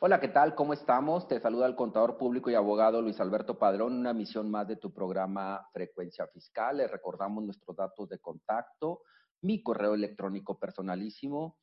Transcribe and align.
Hola, 0.00 0.20
¿qué 0.20 0.28
tal? 0.28 0.54
¿Cómo 0.54 0.74
estamos? 0.74 1.26
Te 1.26 1.40
saluda 1.40 1.66
el 1.66 1.74
contador 1.74 2.18
público 2.18 2.50
y 2.50 2.54
abogado 2.54 3.02
Luis 3.02 3.18
Alberto 3.18 3.58
Padrón, 3.58 3.94
una 3.94 4.12
misión 4.12 4.48
más 4.48 4.68
de 4.68 4.76
tu 4.76 4.94
programa 4.94 5.68
Frecuencia 5.72 6.24
Fiscal. 6.28 6.76
Les 6.76 6.88
recordamos 6.88 7.42
nuestros 7.42 7.76
datos 7.76 8.08
de 8.08 8.20
contacto, 8.20 9.02
mi 9.42 9.60
correo 9.60 9.94
electrónico 9.94 10.56
personalísimo, 10.56 11.58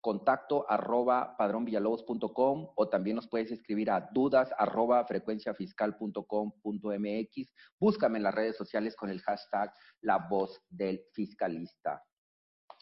contacto 0.00 0.64
arroba 0.66 1.36
padronvillalobos.com 1.36 2.70
o 2.76 2.88
también 2.88 3.16
nos 3.16 3.28
puedes 3.28 3.50
escribir 3.50 3.90
a 3.90 4.08
dudas 4.10 4.54
arroba 4.56 5.04
frecuenciafiscal.com.mx. 5.04 7.54
Búscame 7.78 8.16
en 8.16 8.22
las 8.22 8.34
redes 8.34 8.56
sociales 8.56 8.96
con 8.96 9.10
el 9.10 9.20
hashtag 9.20 9.70
La 10.00 10.26
Voz 10.30 10.62
del 10.70 11.02
Fiscalista. 11.12 12.02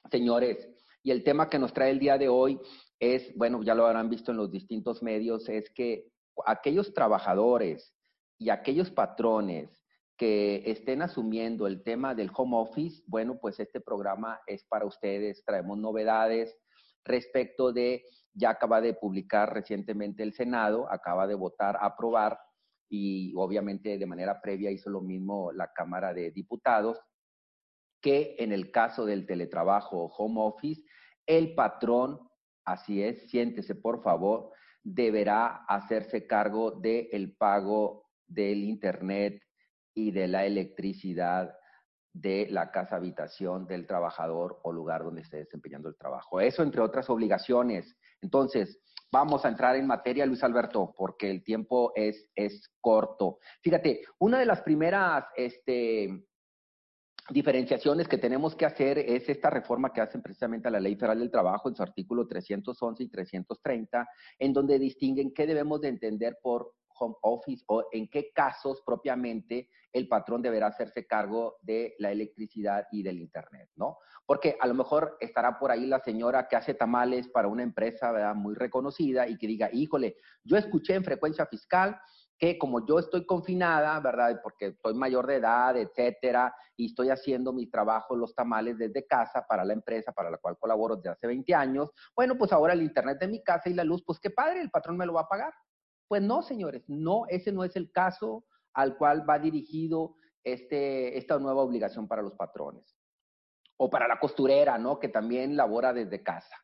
Señores, 0.08 0.83
y 1.04 1.10
el 1.10 1.22
tema 1.22 1.48
que 1.50 1.58
nos 1.58 1.72
trae 1.72 1.90
el 1.90 2.00
día 2.00 2.16
de 2.18 2.28
hoy 2.28 2.58
es, 2.98 3.36
bueno, 3.36 3.62
ya 3.62 3.74
lo 3.74 3.86
habrán 3.86 4.08
visto 4.08 4.32
en 4.32 4.38
los 4.38 4.50
distintos 4.50 5.02
medios, 5.02 5.48
es 5.50 5.70
que 5.70 6.08
aquellos 6.46 6.94
trabajadores 6.94 7.94
y 8.38 8.48
aquellos 8.48 8.90
patrones 8.90 9.70
que 10.16 10.62
estén 10.64 11.02
asumiendo 11.02 11.66
el 11.66 11.82
tema 11.82 12.14
del 12.14 12.30
home 12.34 12.56
office, 12.56 13.02
bueno, 13.06 13.38
pues 13.38 13.60
este 13.60 13.80
programa 13.80 14.40
es 14.46 14.64
para 14.64 14.86
ustedes. 14.86 15.44
Traemos 15.44 15.76
novedades 15.76 16.56
respecto 17.04 17.72
de, 17.72 18.04
ya 18.32 18.50
acaba 18.50 18.80
de 18.80 18.94
publicar 18.94 19.52
recientemente 19.52 20.22
el 20.22 20.32
Senado, 20.32 20.90
acaba 20.90 21.26
de 21.26 21.34
votar, 21.34 21.76
aprobar, 21.80 22.38
y 22.88 23.34
obviamente 23.36 23.98
de 23.98 24.06
manera 24.06 24.40
previa 24.40 24.70
hizo 24.70 24.88
lo 24.88 25.02
mismo 25.02 25.52
la 25.52 25.70
Cámara 25.72 26.14
de 26.14 26.30
Diputados, 26.30 26.98
que 28.04 28.36
en 28.38 28.52
el 28.52 28.70
caso 28.70 29.06
del 29.06 29.24
teletrabajo 29.26 30.12
home 30.16 30.40
office, 30.42 30.82
el 31.26 31.54
patrón 31.54 32.20
Así 32.64 33.02
es, 33.02 33.28
siéntese 33.30 33.74
por 33.74 34.02
favor, 34.02 34.50
deberá 34.82 35.64
hacerse 35.68 36.26
cargo 36.26 36.70
del 36.70 37.34
pago 37.36 38.06
del 38.26 38.64
Internet 38.64 39.42
y 39.94 40.10
de 40.10 40.28
la 40.28 40.46
electricidad 40.46 41.54
de 42.12 42.46
la 42.50 42.70
casa 42.70 42.96
habitación 42.96 43.66
del 43.66 43.86
trabajador 43.86 44.60
o 44.62 44.72
lugar 44.72 45.04
donde 45.04 45.22
esté 45.22 45.38
desempeñando 45.38 45.88
el 45.88 45.96
trabajo. 45.96 46.40
Eso 46.40 46.62
entre 46.62 46.80
otras 46.80 47.10
obligaciones. 47.10 47.96
Entonces, 48.22 48.80
vamos 49.12 49.44
a 49.44 49.48
entrar 49.48 49.76
en 49.76 49.86
materia, 49.86 50.24
Luis 50.24 50.42
Alberto, 50.42 50.94
porque 50.96 51.30
el 51.30 51.42
tiempo 51.42 51.92
es, 51.94 52.30
es 52.34 52.70
corto. 52.80 53.38
Fíjate, 53.62 54.02
una 54.18 54.38
de 54.38 54.46
las 54.46 54.62
primeras 54.62 55.24
este, 55.36 56.24
diferenciaciones 57.30 58.06
que 58.06 58.18
tenemos 58.18 58.54
que 58.54 58.66
hacer 58.66 58.98
es 58.98 59.28
esta 59.28 59.48
reforma 59.48 59.92
que 59.92 60.00
hacen 60.00 60.20
precisamente 60.20 60.68
a 60.68 60.70
la 60.70 60.80
Ley 60.80 60.94
Federal 60.94 61.18
del 61.18 61.30
Trabajo 61.30 61.68
en 61.68 61.74
su 61.74 61.82
artículo 61.82 62.26
311 62.26 63.02
y 63.02 63.08
330, 63.08 64.08
en 64.38 64.52
donde 64.52 64.78
distinguen 64.78 65.32
qué 65.32 65.46
debemos 65.46 65.80
de 65.80 65.88
entender 65.88 66.38
por 66.42 66.72
home 66.96 67.14
office 67.22 67.64
o 67.66 67.84
en 67.92 68.08
qué 68.08 68.30
casos 68.32 68.82
propiamente 68.84 69.68
el 69.92 70.08
patrón 70.08 70.42
deberá 70.42 70.68
hacerse 70.68 71.06
cargo 71.06 71.56
de 71.62 71.94
la 71.98 72.10
electricidad 72.10 72.86
y 72.90 73.02
del 73.02 73.18
internet, 73.18 73.70
¿no? 73.76 73.98
Porque 74.26 74.56
a 74.60 74.66
lo 74.66 74.74
mejor 74.74 75.16
estará 75.20 75.58
por 75.58 75.70
ahí 75.70 75.86
la 75.86 76.00
señora 76.00 76.48
que 76.48 76.56
hace 76.56 76.74
tamales 76.74 77.28
para 77.28 77.48
una 77.48 77.62
empresa 77.62 78.10
¿verdad? 78.12 78.34
muy 78.34 78.54
reconocida 78.54 79.28
y 79.28 79.38
que 79.38 79.46
diga, 79.46 79.70
híjole, 79.72 80.16
yo 80.42 80.56
escuché 80.56 80.94
en 80.94 81.04
frecuencia 81.04 81.46
fiscal 81.46 81.98
que 82.38 82.58
como 82.58 82.84
yo 82.86 82.98
estoy 82.98 83.24
confinada, 83.26 83.98
¿verdad? 84.00 84.40
Porque 84.42 84.66
estoy 84.66 84.94
mayor 84.94 85.26
de 85.26 85.36
edad, 85.36 85.76
etcétera, 85.76 86.54
y 86.76 86.86
estoy 86.86 87.10
haciendo 87.10 87.52
mi 87.52 87.68
trabajo, 87.68 88.16
los 88.16 88.34
tamales 88.34 88.78
desde 88.78 89.06
casa 89.06 89.46
para 89.48 89.64
la 89.64 89.72
empresa 89.72 90.12
para 90.12 90.30
la 90.30 90.38
cual 90.38 90.58
colaboro 90.58 90.96
desde 90.96 91.10
hace 91.10 91.26
20 91.26 91.54
años, 91.54 91.90
bueno, 92.16 92.36
pues 92.36 92.52
ahora 92.52 92.72
el 92.72 92.82
internet 92.82 93.18
de 93.20 93.28
mi 93.28 93.42
casa 93.42 93.68
y 93.68 93.74
la 93.74 93.84
luz, 93.84 94.02
pues 94.04 94.18
qué 94.18 94.30
padre, 94.30 94.60
el 94.60 94.70
patrón 94.70 94.96
me 94.96 95.06
lo 95.06 95.14
va 95.14 95.22
a 95.22 95.28
pagar. 95.28 95.52
Pues 96.08 96.22
no, 96.22 96.42
señores, 96.42 96.84
no, 96.88 97.24
ese 97.28 97.52
no 97.52 97.64
es 97.64 97.76
el 97.76 97.90
caso 97.90 98.44
al 98.74 98.96
cual 98.96 99.28
va 99.28 99.38
dirigido 99.38 100.16
este, 100.42 101.16
esta 101.16 101.38
nueva 101.38 101.62
obligación 101.62 102.06
para 102.08 102.22
los 102.22 102.34
patrones. 102.34 102.96
O 103.76 103.90
para 103.90 104.06
la 104.06 104.20
costurera, 104.20 104.78
¿no? 104.78 105.00
Que 105.00 105.08
también 105.08 105.56
labora 105.56 105.92
desde 105.92 106.22
casa. 106.22 106.63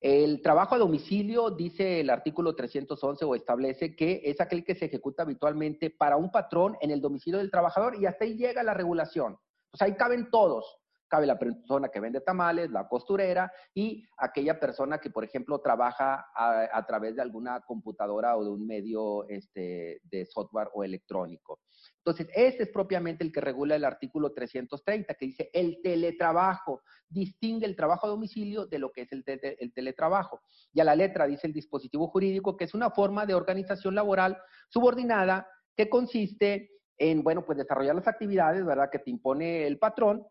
El 0.00 0.42
trabajo 0.42 0.76
a 0.76 0.78
domicilio, 0.78 1.50
dice 1.50 2.00
el 2.00 2.10
artículo 2.10 2.54
311 2.54 3.24
o 3.24 3.34
establece 3.34 3.96
que 3.96 4.22
es 4.24 4.40
aquel 4.40 4.64
que 4.64 4.76
se 4.76 4.84
ejecuta 4.84 5.24
habitualmente 5.24 5.90
para 5.90 6.16
un 6.16 6.30
patrón 6.30 6.76
en 6.80 6.92
el 6.92 7.00
domicilio 7.00 7.38
del 7.38 7.50
trabajador 7.50 7.96
y 8.00 8.06
hasta 8.06 8.24
ahí 8.24 8.36
llega 8.36 8.62
la 8.62 8.74
regulación. 8.74 9.36
Pues 9.70 9.82
ahí 9.82 9.96
caben 9.96 10.30
todos. 10.30 10.77
Cabe 11.08 11.26
la 11.26 11.38
persona 11.38 11.88
que 11.88 12.00
vende 12.00 12.20
tamales, 12.20 12.70
la 12.70 12.86
costurera 12.86 13.50
y 13.74 14.06
aquella 14.18 14.60
persona 14.60 14.98
que, 14.98 15.10
por 15.10 15.24
ejemplo, 15.24 15.60
trabaja 15.60 16.26
a, 16.34 16.86
través 16.86 17.16
de 17.16 17.22
alguna 17.22 17.60
computadora 17.62 18.36
o 18.36 18.44
de 18.44 18.50
un 18.50 18.66
medio 18.66 19.26
este, 19.28 20.00
de 20.04 20.26
software 20.26 20.68
o 20.74 20.84
electrónico. 20.84 21.60
Entonces, 21.98 22.28
ese 22.34 22.64
es 22.64 22.68
propiamente 22.70 23.24
el 23.24 23.32
que 23.32 23.40
regula 23.40 23.76
el 23.76 23.84
artículo 23.84 24.32
330, 24.32 25.14
que 25.14 25.26
dice 25.26 25.50
el 25.52 25.80
teletrabajo, 25.82 26.82
distingue 27.08 27.66
el 27.66 27.76
trabajo 27.76 28.06
a 28.06 28.10
domicilio 28.10 28.66
de 28.66 28.78
lo 28.78 28.92
que 28.92 29.02
es 29.02 29.12
el, 29.12 29.24
el, 29.26 29.72
teletrabajo. 29.72 30.40
Y 30.72 30.80
a 30.80 30.84
la 30.84 30.96
letra 30.96 31.26
dice 31.26 31.46
el 31.46 31.52
dispositivo 31.52 32.08
jurídico, 32.08 32.56
que 32.56 32.64
es 32.64 32.74
una 32.74 32.90
forma 32.90 33.26
de 33.26 33.34
organización 33.34 33.94
laboral 33.94 34.38
subordinada 34.68 35.46
que 35.76 35.88
consiste 35.88 36.70
en, 36.96 37.22
bueno, 37.22 37.44
pues 37.44 37.58
desarrollar 37.58 37.94
las 37.94 38.08
actividades, 38.08 38.64
¿verdad?, 38.64 38.90
que 38.90 38.98
te 38.98 39.10
impone 39.10 39.66
el 39.66 39.78
patrón, 39.78 40.26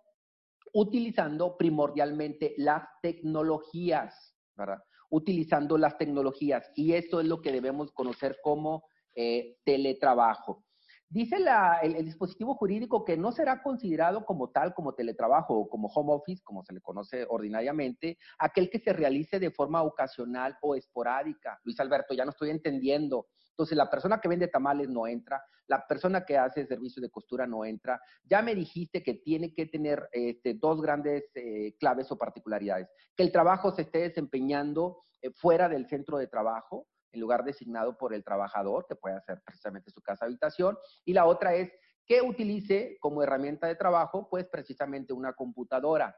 utilizando 0.78 1.58
primordialmente 1.58 2.54
las 2.58 2.84
tecnologías, 3.02 4.38
¿verdad? 4.56 4.78
Utilizando 5.10 5.76
las 5.76 5.98
tecnologías. 5.98 6.72
Y 6.76 6.94
esto 6.94 7.20
es 7.20 7.26
lo 7.26 7.42
que 7.42 7.52
debemos 7.52 7.92
conocer 7.92 8.38
como 8.44 8.84
eh, 9.16 9.58
teletrabajo. 9.66 10.64
Dice 11.10 11.38
el, 11.82 12.06
dispositivo 12.06 12.54
jurídico 12.54 13.04
que 13.04 13.18
no 13.18 13.32
será 13.32 13.64
considerado 13.64 14.24
como 14.24 14.52
tal, 14.52 14.76
como 14.76 14.94
teletrabajo 14.94 15.56
o 15.58 15.68
como 15.68 15.88
home 15.88 16.14
office, 16.14 16.44
como 16.44 16.64
se 16.64 16.74
le 16.74 16.82
conoce 16.82 17.26
ordinariamente, 17.28 18.20
aquel 18.38 18.70
que 18.70 18.78
se 18.78 18.94
realice 18.94 19.40
de 19.40 19.50
forma 19.50 19.82
ocasional 19.82 20.58
o 20.62 20.76
esporádica. 20.76 21.60
Luis 21.64 21.80
Alberto, 21.80 22.14
ya 22.14 22.24
no 22.24 22.32
estoy 22.32 22.52
entendiendo. 22.52 23.26
Entonces, 23.58 23.76
la 23.76 23.90
persona 23.90 24.22
que 24.22 24.28
vende 24.28 24.48
tamales 24.50 24.88
no 24.88 25.08
entra, 25.08 25.44
la 25.66 25.88
persona 25.88 26.24
que 26.24 26.38
hace 26.38 26.68
servicio 26.68 27.02
de 27.02 27.10
costura 27.10 27.48
no 27.48 27.66
entra. 27.66 28.00
Ya 28.24 28.44
me 28.44 28.54
dijiste 28.54 29.02
que 29.02 29.16
tiene 29.16 29.52
que 29.52 29.66
tener 29.66 30.08
este, 30.12 30.54
dos 30.54 30.80
grandes 30.80 31.24
eh, 31.34 31.76
claves 31.80 32.12
o 32.12 32.20
particularidades. 32.20 32.88
Que 33.16 33.24
el 33.24 33.32
trabajo 33.32 33.72
se 33.72 33.82
esté 33.82 33.98
desempeñando 33.98 35.06
eh, 35.24 35.32
fuera 35.32 35.68
del 35.68 35.88
centro 35.88 36.20
de 36.20 36.28
trabajo, 36.28 36.88
en 37.12 37.20
lugar 37.20 37.44
designado 37.44 37.98
por 37.98 38.14
el 38.14 38.24
trabajador, 38.24 38.86
que 38.88 38.96
puede 38.96 39.16
hacer 39.16 39.42
precisamente 39.44 39.90
su 39.90 40.04
casa 40.04 40.26
habitación. 40.26 40.78
Y 41.04 41.14
la 41.14 41.26
otra 41.26 41.56
es 41.56 41.72
que 42.06 42.22
utilice 42.22 42.98
como 43.00 43.24
herramienta 43.24 43.66
de 43.66 43.76
trabajo, 43.76 44.30
pues 44.30 44.46
precisamente 44.46 45.14
una 45.14 45.34
computadora. 45.34 46.16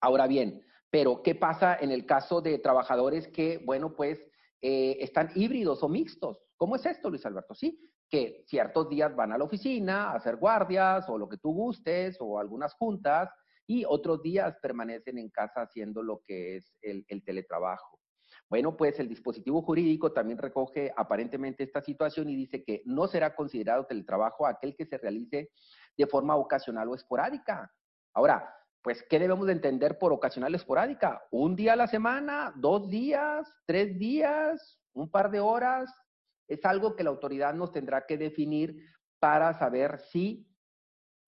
Ahora 0.00 0.26
bien, 0.26 0.64
pero 0.88 1.22
¿qué 1.22 1.34
pasa 1.34 1.76
en 1.78 1.90
el 1.90 2.06
caso 2.06 2.40
de 2.40 2.58
trabajadores 2.58 3.28
que, 3.28 3.58
bueno, 3.58 3.94
pues 3.94 4.29
eh, 4.60 4.98
están 5.00 5.30
híbridos 5.34 5.82
o 5.82 5.88
mixtos? 5.88 6.38
¿Cómo 6.56 6.76
es 6.76 6.86
esto, 6.86 7.10
Luis 7.10 7.24
Alberto? 7.26 7.54
Sí, 7.54 7.80
que 8.08 8.44
ciertos 8.46 8.88
días 8.88 9.14
van 9.14 9.32
a 9.32 9.38
la 9.38 9.44
oficina 9.44 10.10
a 10.10 10.16
hacer 10.16 10.36
guardias 10.36 11.08
o 11.08 11.18
lo 11.18 11.28
que 11.28 11.38
tú 11.38 11.52
gustes 11.52 12.16
o 12.20 12.38
algunas 12.38 12.74
juntas 12.74 13.30
y 13.66 13.84
otros 13.84 14.22
días 14.22 14.56
permanecen 14.60 15.18
en 15.18 15.30
casa 15.30 15.62
haciendo 15.62 16.02
lo 16.02 16.22
que 16.26 16.56
es 16.56 16.76
el 16.82 17.24
teletrabajo. 17.24 18.00
Bueno, 18.50 18.76
pues 18.76 18.98
el 18.98 19.08
dispositivo 19.08 19.62
jurídico 19.62 20.12
también 20.12 20.36
recoge 20.36 20.92
aparentemente 20.96 21.62
esta 21.62 21.80
situación 21.80 22.28
y 22.28 22.34
dice 22.34 22.64
que 22.64 22.82
no 22.84 23.06
será 23.06 23.36
considerado 23.36 23.86
teletrabajo 23.86 24.44
aquel 24.44 24.74
que 24.74 24.86
se 24.86 24.98
realice 24.98 25.52
de 25.96 26.06
forma 26.08 26.34
ocasional 26.34 26.88
o 26.88 26.96
esporádica. 26.96 27.72
Ahora, 28.12 28.52
pues, 28.82 29.04
¿qué 29.08 29.18
debemos 29.18 29.46
de 29.46 29.52
entender 29.52 29.98
por 29.98 30.12
ocasional 30.12 30.54
esporádica? 30.54 31.22
¿Un 31.30 31.54
día 31.54 31.74
a 31.74 31.76
la 31.76 31.86
semana? 31.86 32.52
¿Dos 32.56 32.88
días? 32.88 33.52
¿Tres 33.66 33.98
días? 33.98 34.80
¿Un 34.92 35.10
par 35.10 35.30
de 35.30 35.40
horas? 35.40 35.92
Es 36.48 36.64
algo 36.64 36.96
que 36.96 37.04
la 37.04 37.10
autoridad 37.10 37.54
nos 37.54 37.72
tendrá 37.72 38.06
que 38.06 38.16
definir 38.16 38.76
para 39.18 39.52
saber 39.58 40.00
si 40.10 40.48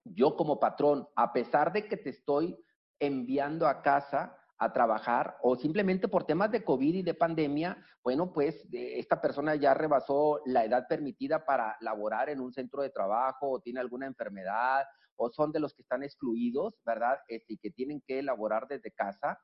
yo 0.04 0.36
como 0.36 0.58
patrón, 0.58 1.06
a 1.14 1.32
pesar 1.32 1.72
de 1.72 1.86
que 1.86 1.96
te 1.96 2.10
estoy 2.10 2.56
enviando 2.98 3.68
a 3.68 3.82
casa, 3.82 4.36
a 4.58 4.72
trabajar 4.72 5.36
o 5.42 5.56
simplemente 5.56 6.08
por 6.08 6.24
temas 6.24 6.50
de 6.50 6.64
COVID 6.64 6.94
y 6.94 7.02
de 7.02 7.14
pandemia, 7.14 7.84
bueno, 8.02 8.32
pues 8.32 8.64
esta 8.72 9.20
persona 9.20 9.56
ya 9.56 9.74
rebasó 9.74 10.40
la 10.46 10.64
edad 10.64 10.86
permitida 10.88 11.44
para 11.44 11.76
laborar 11.80 12.30
en 12.30 12.40
un 12.40 12.52
centro 12.52 12.82
de 12.82 12.90
trabajo 12.90 13.50
o 13.50 13.60
tiene 13.60 13.80
alguna 13.80 14.06
enfermedad 14.06 14.84
o 15.16 15.30
son 15.30 15.52
de 15.52 15.60
los 15.60 15.74
que 15.74 15.82
están 15.82 16.02
excluidos, 16.02 16.74
¿verdad? 16.84 17.18
Este, 17.28 17.54
y 17.54 17.58
que 17.58 17.70
tienen 17.70 18.02
que 18.06 18.22
laborar 18.22 18.66
desde 18.68 18.92
casa. 18.92 19.38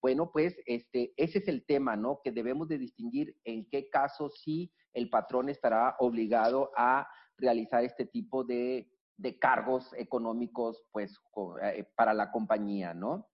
Bueno, 0.00 0.30
pues 0.32 0.56
este, 0.66 1.12
ese 1.16 1.38
es 1.38 1.48
el 1.48 1.64
tema, 1.64 1.96
¿no? 1.96 2.20
Que 2.24 2.32
debemos 2.32 2.68
de 2.68 2.78
distinguir 2.78 3.36
en 3.44 3.68
qué 3.68 3.88
caso 3.88 4.30
sí 4.30 4.72
el 4.92 5.08
patrón 5.08 5.48
estará 5.48 5.96
obligado 5.98 6.70
a 6.76 7.08
realizar 7.38 7.84
este 7.84 8.06
tipo 8.06 8.44
de, 8.44 8.90
de 9.16 9.38
cargos 9.38 9.92
económicos, 9.94 10.84
pues, 10.90 11.18
eh, 11.62 11.86
para 11.94 12.14
la 12.14 12.30
compañía, 12.30 12.94
¿no? 12.94 13.28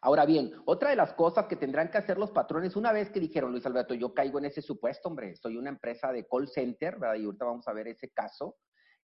Ahora 0.00 0.24
bien, 0.26 0.52
otra 0.64 0.90
de 0.90 0.96
las 0.96 1.12
cosas 1.14 1.46
que 1.46 1.56
tendrán 1.56 1.90
que 1.90 1.98
hacer 1.98 2.18
los 2.18 2.30
patrones, 2.30 2.76
una 2.76 2.92
vez 2.92 3.10
que 3.10 3.18
dijeron, 3.18 3.50
Luis 3.50 3.66
Alberto, 3.66 3.94
yo 3.94 4.14
caigo 4.14 4.38
en 4.38 4.44
ese 4.44 4.62
supuesto, 4.62 5.08
hombre, 5.08 5.34
soy 5.34 5.56
una 5.56 5.70
empresa 5.70 6.12
de 6.12 6.26
call 6.26 6.48
center, 6.48 6.98
¿verdad? 6.98 7.16
Y 7.16 7.24
ahorita 7.24 7.44
vamos 7.44 7.66
a 7.66 7.72
ver 7.72 7.88
ese 7.88 8.10
caso. 8.10 8.56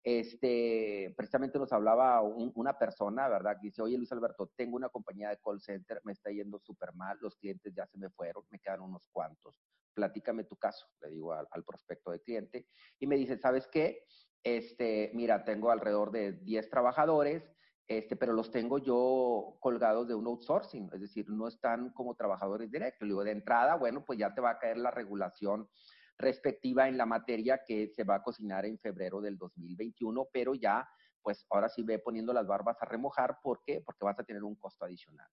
Este, 0.03 1.13
precisamente 1.15 1.57
nos 1.57 1.71
hablaba 1.71 2.21
una 2.21 2.77
persona, 2.77 3.29
¿verdad? 3.29 3.55
Que 3.59 3.67
dice, 3.67 3.81
oye 3.81 3.97
Luis 3.97 4.11
Alberto, 4.11 4.51
tengo 4.55 4.75
una 4.75 4.89
compañía 4.89 5.29
de 5.29 5.39
call 5.39 5.61
center, 5.61 6.01
me 6.03 6.11
está 6.11 6.29
yendo 6.29 6.59
súper 6.59 6.94
mal, 6.94 7.17
los 7.21 7.38
clientes 7.38 7.73
ya 7.73 7.88
se 7.88 7.97
me 7.97 8.09
fueron, 8.09 8.44
me 8.50 8.59
quedan 8.59 8.81
unos 8.81 9.07
cuantos. 9.11 9.61
Platícame 9.94 10.44
tu 10.44 10.57
caso, 10.57 10.88
le 11.01 11.09
digo 11.09 11.31
al, 11.31 11.47
al 11.51 11.63
prospecto 11.63 12.11
de 12.11 12.19
cliente. 12.19 12.67
Y 13.00 13.07
me 13.07 13.15
dice, 13.15 13.38
¿sabes 13.38 13.67
qué? 13.67 14.05
Este, 14.44 15.11
mira, 15.13 15.45
tengo 15.45 15.71
alrededor 15.71 16.11
de 16.11 16.33
10 16.33 16.69
trabajadores, 16.69 17.50
este, 17.88 18.15
pero 18.15 18.33
los 18.33 18.51
tengo 18.51 18.77
yo 18.77 19.57
colgados 19.59 20.07
de 20.07 20.15
un 20.15 20.25
outsourcing, 20.27 20.89
es 20.94 21.01
decir, 21.01 21.29
no 21.29 21.47
están 21.47 21.91
como 21.91 22.15
trabajadores 22.15 22.71
directos. 22.71 23.01
Le 23.01 23.13
digo, 23.13 23.23
de 23.23 23.31
entrada, 23.31 23.75
bueno, 23.75 24.03
pues 24.05 24.19
ya 24.19 24.33
te 24.33 24.41
va 24.41 24.51
a 24.51 24.59
caer 24.59 24.77
la 24.77 24.91
regulación 24.91 25.69
respectiva 26.18 26.88
en 26.88 26.98
la 26.98 27.06
materia 27.06 27.62
que 27.65 27.89
se 27.89 28.04
va 28.04 28.15
a 28.15 28.24
cocinar 28.24 28.65
en 28.65 28.80
febrero 28.80 29.21
del 29.21 29.38
2021, 29.38 30.27
pero 30.31 30.54
ya, 30.54 30.88
pues 31.21 31.45
ahora 31.50 31.69
sí 31.69 31.83
ve 31.83 32.00
poniendo 32.00 32.33
las 32.33 32.48
barbas 32.48 32.77
a 32.81 32.86
remojar. 32.86 33.38
¿Por 33.42 33.62
qué? 33.65 33.81
Porque 33.86 34.06
vas 34.06 34.19
a 34.19 34.24
tener 34.24 34.44
un 34.44 34.56
costo 34.56 34.86
adicional. 34.86 35.27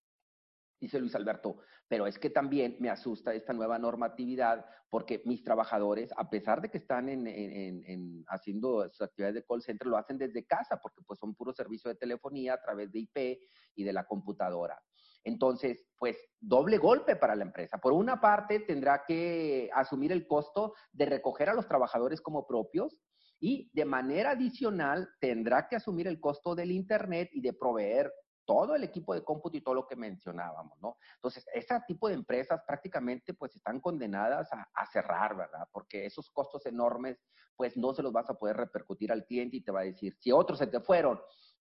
Dice 0.81 0.99
Luis 0.99 1.15
Alberto, 1.15 1.59
pero 1.87 2.07
es 2.07 2.19
que 2.19 2.31
también 2.31 2.77
me 2.81 2.89
asusta 2.89 3.35
esta 3.35 3.53
nueva 3.53 3.79
normatividad 3.79 4.65
porque 4.89 5.21
mis 5.27 5.45
trabajadores, 5.45 6.11
a 6.17 6.31
pesar 6.31 6.63
de 6.63 6.71
que 6.71 6.79
están 6.79 7.11
en, 7.11 8.25
haciendo 8.29 8.89
sus 8.89 9.03
actividades 9.03 9.35
de 9.35 9.45
call 9.45 9.61
center, 9.61 9.89
lo 9.89 9.99
hacen 9.99 10.17
desde 10.17 10.47
casa 10.47 10.79
porque 10.81 11.03
pues 11.07 11.19
son 11.19 11.35
puro 11.35 11.53
servicio 11.53 11.91
de 11.91 11.97
telefonía 11.97 12.55
a 12.55 12.63
través 12.63 12.91
de 12.91 13.01
IP 13.01 13.41
y 13.75 13.85
de 13.85 13.93
la 13.93 14.07
computadora. 14.07 14.81
Entonces, 15.25 15.87
pues 15.99 16.17
doble 16.41 16.79
golpe 16.79 17.17
para 17.17 17.37
la 17.37 17.45
empresa. 17.45 17.79
Por 17.79 17.93
una 17.93 18.21
parte, 18.21 18.61
tendrá 18.61 19.05
que 19.07 19.71
asumir 19.75 20.13
el 20.13 20.27
costo 20.27 20.75
de 20.93 21.07
recoger 21.07 21.51
a 21.51 21.55
los 21.55 21.69
trabajadores 21.69 22.21
como 22.21 22.47
propios 22.47 22.99
y 23.39 23.71
de 23.73 23.85
manera 23.85 24.33
adicional 24.33 25.09
tendrá 25.21 25.69
que 25.69 25.77
asumir 25.77 26.07
el 26.07 26.21
costo 26.21 26.55
del 26.55 26.71
Internet 26.71 27.31
y 27.33 27.41
de 27.41 27.53
proveer 27.53 28.13
todo 28.45 28.75
el 28.75 28.83
equipo 28.83 29.15
de 29.15 29.23
cómputo 29.23 29.57
y 29.57 29.61
todo 29.61 29.75
lo 29.75 29.87
que 29.87 29.95
mencionábamos, 29.95 30.77
¿no? 30.81 30.99
Entonces, 31.15 31.47
ese 31.55 31.81
tipo 31.87 32.09
de 32.09 32.15
empresas 32.15 32.61
prácticamente 32.67 33.33
pues 33.33 33.55
están 33.55 33.81
condenadas 33.81 34.49
a, 34.53 34.87
cerrar, 34.87 35.37
¿verdad? 35.37 35.69
Porque 35.73 36.05
esos 36.05 36.29
costos 36.31 36.67
enormes 36.67 37.23
pues 37.55 37.77
no 37.77 37.95
se 37.95 38.03
los 38.03 38.13
vas 38.13 38.29
a 38.29 38.35
poder 38.35 38.57
repercutir 38.57 39.13
al 39.13 39.25
cliente 39.25 39.59
y 39.59 39.61
te 39.63 39.71
va 39.71 39.81
a 39.81 39.85
decir, 39.85 40.17
si 40.19 40.33
otros 40.33 40.59
se 40.59 40.67
te 40.67 40.81
fueron 40.81 41.21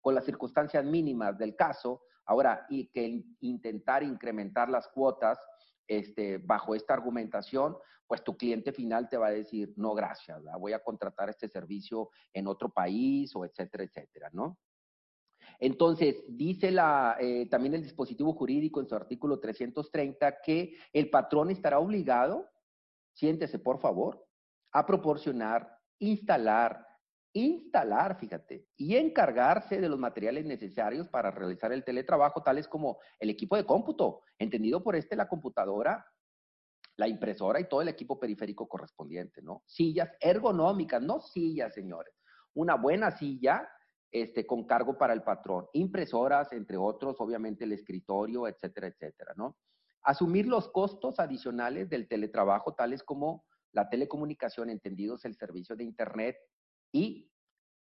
con 0.09 0.15
las 0.15 0.25
circunstancias 0.25 0.83
mínimas 0.87 1.37
del 1.37 1.55
caso, 1.55 2.01
ahora, 2.25 2.65
y 2.71 2.87
que 2.87 3.27
intentar 3.41 4.03
incrementar 4.03 4.71
las 4.71 4.89
cuotas 4.89 5.39
este, 5.87 6.39
bajo 6.39 6.75
esta 6.75 6.95
argumentación, 6.95 7.77
pues 8.07 8.25
tu 8.25 8.35
cliente 8.35 8.73
final 8.73 9.07
te 9.11 9.19
va 9.19 9.27
a 9.27 9.33
decir, 9.33 9.75
no, 9.77 9.93
gracias, 9.93 10.43
voy 10.59 10.73
a 10.73 10.83
contratar 10.83 11.29
este 11.29 11.47
servicio 11.47 12.09
en 12.33 12.47
otro 12.47 12.71
país 12.71 13.37
o 13.37 13.45
etcétera, 13.45 13.85
etcétera, 13.85 14.31
¿no? 14.33 14.57
Entonces, 15.59 16.25
dice 16.27 16.71
la, 16.71 17.19
eh, 17.21 17.47
también 17.51 17.75
el 17.75 17.83
dispositivo 17.83 18.33
jurídico 18.33 18.81
en 18.81 18.89
su 18.89 18.95
artículo 18.95 19.39
330 19.39 20.41
que 20.41 20.75
el 20.95 21.11
patrón 21.11 21.51
estará 21.51 21.81
obligado, 21.81 22.49
siéntese 23.13 23.59
por 23.59 23.79
favor, 23.79 24.27
a 24.73 24.87
proporcionar, 24.87 25.79
instalar, 25.99 26.88
instalar, 27.33 28.19
fíjate, 28.19 28.67
y 28.77 28.97
encargarse 28.97 29.81
de 29.81 29.89
los 29.89 29.99
materiales 29.99 30.45
necesarios 30.45 31.09
para 31.09 31.31
realizar 31.31 31.73
el 31.73 31.85
teletrabajo, 31.85 32.43
tales 32.43 32.67
como 32.69 32.99
el 33.19 33.31
equipo 33.31 33.57
de 33.57 33.65
cómputo, 33.65 34.23
entendido 34.39 34.83
por 34.83 34.97
este 34.97 35.17
la 35.17 35.29
computadora, 35.29 36.05
la 36.97 37.09
impresora 37.09 37.61
y 37.61 37.69
todo 37.69 37.83
el 37.83 37.89
equipo 37.89 38.19
periférico 38.19 38.69
correspondiente, 38.69 39.41
¿no? 39.43 39.63
Sillas 39.67 40.11
ergonómicas, 40.21 41.01
no 41.01 41.21
sillas, 41.21 41.73
señores. 41.75 42.15
Una 42.55 42.75
buena 42.75 43.13
silla 43.13 43.69
este, 44.11 44.47
con 44.47 44.65
cargo 44.65 44.99
para 44.99 45.13
el 45.13 45.23
patrón, 45.23 45.67
impresoras, 45.75 46.53
entre 46.53 46.77
otros, 46.77 47.17
obviamente 47.21 47.65
el 47.65 47.73
escritorio, 47.73 48.49
etcétera, 48.49 48.89
etcétera, 48.89 49.35
¿no? 49.37 49.57
Asumir 50.03 50.47
los 50.47 50.69
costos 50.71 51.21
adicionales 51.21 51.89
del 51.91 52.09
teletrabajo, 52.09 52.75
tales 52.75 53.03
como 53.03 53.45
la 53.73 53.89
telecomunicación, 53.89 54.71
entendidos 54.71 55.25
el 55.25 55.37
servicio 55.37 55.77
de 55.77 55.85
Internet 55.85 56.37
y 56.93 57.31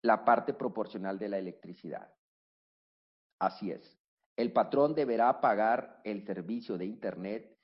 la 0.02 0.24
parte 0.24 0.54
proporcional 0.54 1.18
de 1.18 1.28
la 1.28 1.38
electricidad. 1.38 2.12
Así 3.38 3.70
es. 3.70 3.98
El 4.36 4.52
patrón 4.52 4.94
deberá 4.94 5.40
pagar 5.40 6.00
el 6.04 6.24
servicio 6.24 6.78
de 6.78 6.86
Internet 6.86 7.58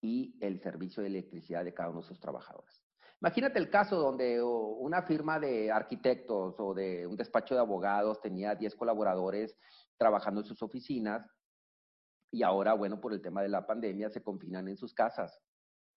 y 0.00 0.38
el 0.40 0.60
servicio 0.60 1.02
de 1.02 1.08
electricidad 1.08 1.64
de 1.64 1.74
cada 1.74 1.90
uno 1.90 2.00
de 2.00 2.08
sus 2.08 2.20
trabajadores. 2.20 2.82
Imagínate 3.20 3.58
el 3.58 3.70
caso 3.70 3.96
donde 3.96 4.42
una 4.42 5.02
firma 5.02 5.38
de 5.38 5.70
arquitectos 5.70 6.56
o 6.58 6.74
de 6.74 7.06
un 7.06 7.16
despacho 7.16 7.54
de 7.54 7.60
abogados 7.60 8.20
tenía 8.20 8.56
10 8.56 8.74
colaboradores 8.74 9.56
trabajando 9.96 10.40
en 10.40 10.46
sus 10.46 10.60
oficinas 10.62 11.24
y 12.32 12.42
ahora, 12.42 12.72
bueno, 12.72 13.00
por 13.00 13.12
el 13.12 13.20
tema 13.20 13.42
de 13.42 13.48
la 13.48 13.66
pandemia 13.66 14.10
se 14.10 14.22
confinan 14.22 14.66
en 14.66 14.76
sus 14.76 14.92
casas. 14.92 15.38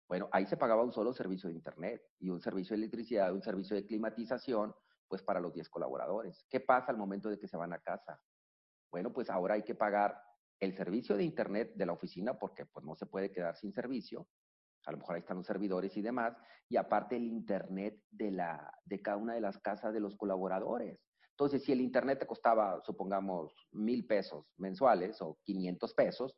Bueno, 0.09 0.29
ahí 0.33 0.47
se 0.47 0.57
pagaba 0.57 0.83
un 0.83 0.93
solo 0.93 1.13
servicio 1.13 1.49
de 1.49 1.55
Internet 1.55 2.03
y 2.19 2.31
un 2.31 2.41
servicio 2.41 2.75
de 2.75 2.83
electricidad, 2.83 3.33
un 3.33 3.43
servicio 3.43 3.77
de 3.77 3.87
climatización, 3.87 4.75
pues 5.09 5.23
para 5.23 5.41
los 5.41 5.53
10 5.53 5.69
colaboradores. 5.69 6.45
¿Qué 6.51 6.61
pasa 6.61 6.93
al 6.93 6.99
momento 6.99 7.29
de 7.29 7.39
que 7.39 7.49
se 7.49 7.57
van 7.57 7.73
a 7.73 7.81
casa? 7.81 8.21
Bueno, 8.91 9.13
pues 9.13 9.31
ahora 9.31 9.55
hay 9.55 9.63
que 9.63 9.75
pagar 9.75 10.21
el 10.61 10.75
servicio 10.77 11.17
de 11.17 11.25
Internet 11.25 11.73
de 11.75 11.87
la 11.87 11.93
oficina 11.93 12.39
porque 12.39 12.67
pues 12.67 12.85
no 12.85 12.95
se 12.95 13.07
puede 13.07 13.33
quedar 13.33 13.57
sin 13.57 13.73
servicio 13.73 14.29
a 14.87 14.93
lo 14.93 14.99
mejor 14.99 15.15
ahí 15.15 15.21
están 15.21 15.37
los 15.37 15.47
servidores 15.47 15.97
y 15.97 16.03
demás, 16.03 16.37
y 16.69 16.77
aparte 16.77 17.17
el 17.17 17.25
Internet 17.25 18.03
de, 18.11 18.31
la, 18.31 18.73
de 18.85 19.01
cada 19.01 19.17
una 19.17 19.35
de 19.35 19.41
las 19.41 19.59
casas 19.59 19.93
de 19.95 20.01
los 20.01 20.17
colaboradores. 20.17 21.01
Entonces, 21.31 21.65
si 21.65 21.73
el 21.73 21.81
Internet 21.81 22.21
te 22.21 22.27
costaba, 22.27 22.81
supongamos, 22.85 23.55
mil 23.73 24.07
pesos 24.07 24.47
mensuales 24.57 25.21
o 25.21 25.39
500 25.43 25.95
pesos, 25.95 26.37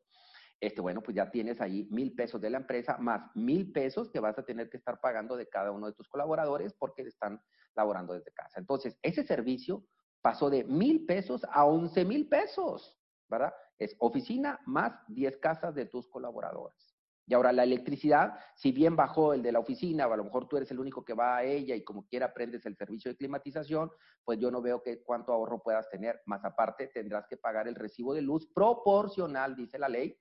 este, 0.60 0.80
bueno, 0.80 1.02
pues 1.02 1.14
ya 1.14 1.30
tienes 1.30 1.60
ahí 1.60 1.86
mil 1.90 2.14
pesos 2.14 2.40
de 2.40 2.50
la 2.50 2.58
empresa 2.58 2.96
más 2.98 3.30
mil 3.34 3.72
pesos 3.72 4.10
que 4.10 4.20
vas 4.20 4.38
a 4.38 4.44
tener 4.44 4.70
que 4.70 4.78
estar 4.78 5.00
pagando 5.00 5.36
de 5.36 5.48
cada 5.48 5.70
uno 5.70 5.86
de 5.86 5.92
tus 5.92 6.08
colaboradores 6.08 6.72
porque 6.74 7.02
están 7.02 7.40
laborando 7.74 8.14
desde 8.14 8.32
casa. 8.32 8.58
Entonces, 8.58 8.98
ese 9.02 9.24
servicio 9.24 9.84
pasó 10.22 10.48
de 10.48 10.64
mil 10.64 11.04
pesos 11.04 11.44
a 11.52 11.66
once 11.66 12.04
mil 12.04 12.28
pesos, 12.28 12.98
¿verdad? 13.28 13.52
Es 13.78 13.94
oficina 13.98 14.58
más 14.66 14.92
10 15.08 15.36
casas 15.38 15.74
de 15.74 15.86
tus 15.86 16.08
colaboradores. 16.08 16.96
Y 17.28 17.34
ahora 17.34 17.52
la 17.52 17.64
electricidad, 17.64 18.38
si 18.54 18.70
bien 18.70 18.94
bajó 18.94 19.34
el 19.34 19.42
de 19.42 19.50
la 19.50 19.58
oficina, 19.58 20.06
o 20.06 20.12
a 20.12 20.16
lo 20.16 20.24
mejor 20.24 20.48
tú 20.48 20.56
eres 20.56 20.70
el 20.70 20.78
único 20.78 21.04
que 21.04 21.12
va 21.12 21.36
a 21.36 21.44
ella 21.44 21.74
y 21.74 21.82
como 21.82 22.06
quiera 22.06 22.26
aprendes 22.26 22.64
el 22.66 22.76
servicio 22.76 23.10
de 23.10 23.16
climatización, 23.16 23.90
pues 24.24 24.38
yo 24.38 24.50
no 24.50 24.62
veo 24.62 24.80
que 24.82 25.02
cuánto 25.02 25.32
ahorro 25.32 25.60
puedas 25.60 25.90
tener. 25.90 26.22
Más 26.24 26.44
aparte, 26.44 26.86
tendrás 26.86 27.26
que 27.26 27.36
pagar 27.36 27.66
el 27.66 27.74
recibo 27.74 28.14
de 28.14 28.22
luz 28.22 28.46
proporcional, 28.54 29.56
dice 29.56 29.76
la 29.76 29.88
ley, 29.88 30.16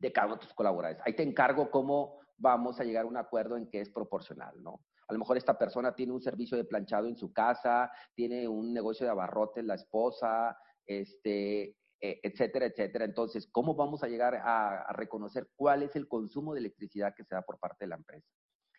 de 0.00 0.12
cada 0.12 0.26
uno 0.26 0.36
de 0.36 0.42
tus 0.42 0.54
colaboradores. 0.54 1.02
Ahí 1.06 1.14
te 1.14 1.22
encargo 1.22 1.70
cómo 1.70 2.18
vamos 2.36 2.80
a 2.80 2.84
llegar 2.84 3.04
a 3.04 3.08
un 3.08 3.16
acuerdo 3.16 3.56
en 3.56 3.68
que 3.68 3.80
es 3.80 3.90
proporcional, 3.90 4.62
¿no? 4.62 4.80
A 5.06 5.12
lo 5.12 5.18
mejor 5.18 5.36
esta 5.36 5.58
persona 5.58 5.94
tiene 5.94 6.12
un 6.12 6.22
servicio 6.22 6.56
de 6.56 6.64
planchado 6.64 7.06
en 7.06 7.16
su 7.16 7.32
casa, 7.32 7.90
tiene 8.14 8.48
un 8.48 8.72
negocio 8.72 9.04
de 9.04 9.10
abarrotes, 9.10 9.64
la 9.64 9.74
esposa, 9.74 10.56
este, 10.86 11.76
eh, 12.00 12.20
etcétera, 12.22 12.66
etcétera. 12.66 13.04
Entonces, 13.04 13.48
¿cómo 13.50 13.74
vamos 13.74 14.02
a 14.02 14.08
llegar 14.08 14.36
a, 14.36 14.92
reconocer 14.92 15.48
cuál 15.54 15.82
es 15.82 15.96
el 15.96 16.08
consumo 16.08 16.54
de 16.54 16.60
electricidad 16.60 17.14
que 17.14 17.24
se 17.24 17.34
da 17.34 17.42
por 17.42 17.58
parte 17.58 17.84
de 17.84 17.88
la 17.88 17.96
empresa? 17.96 18.26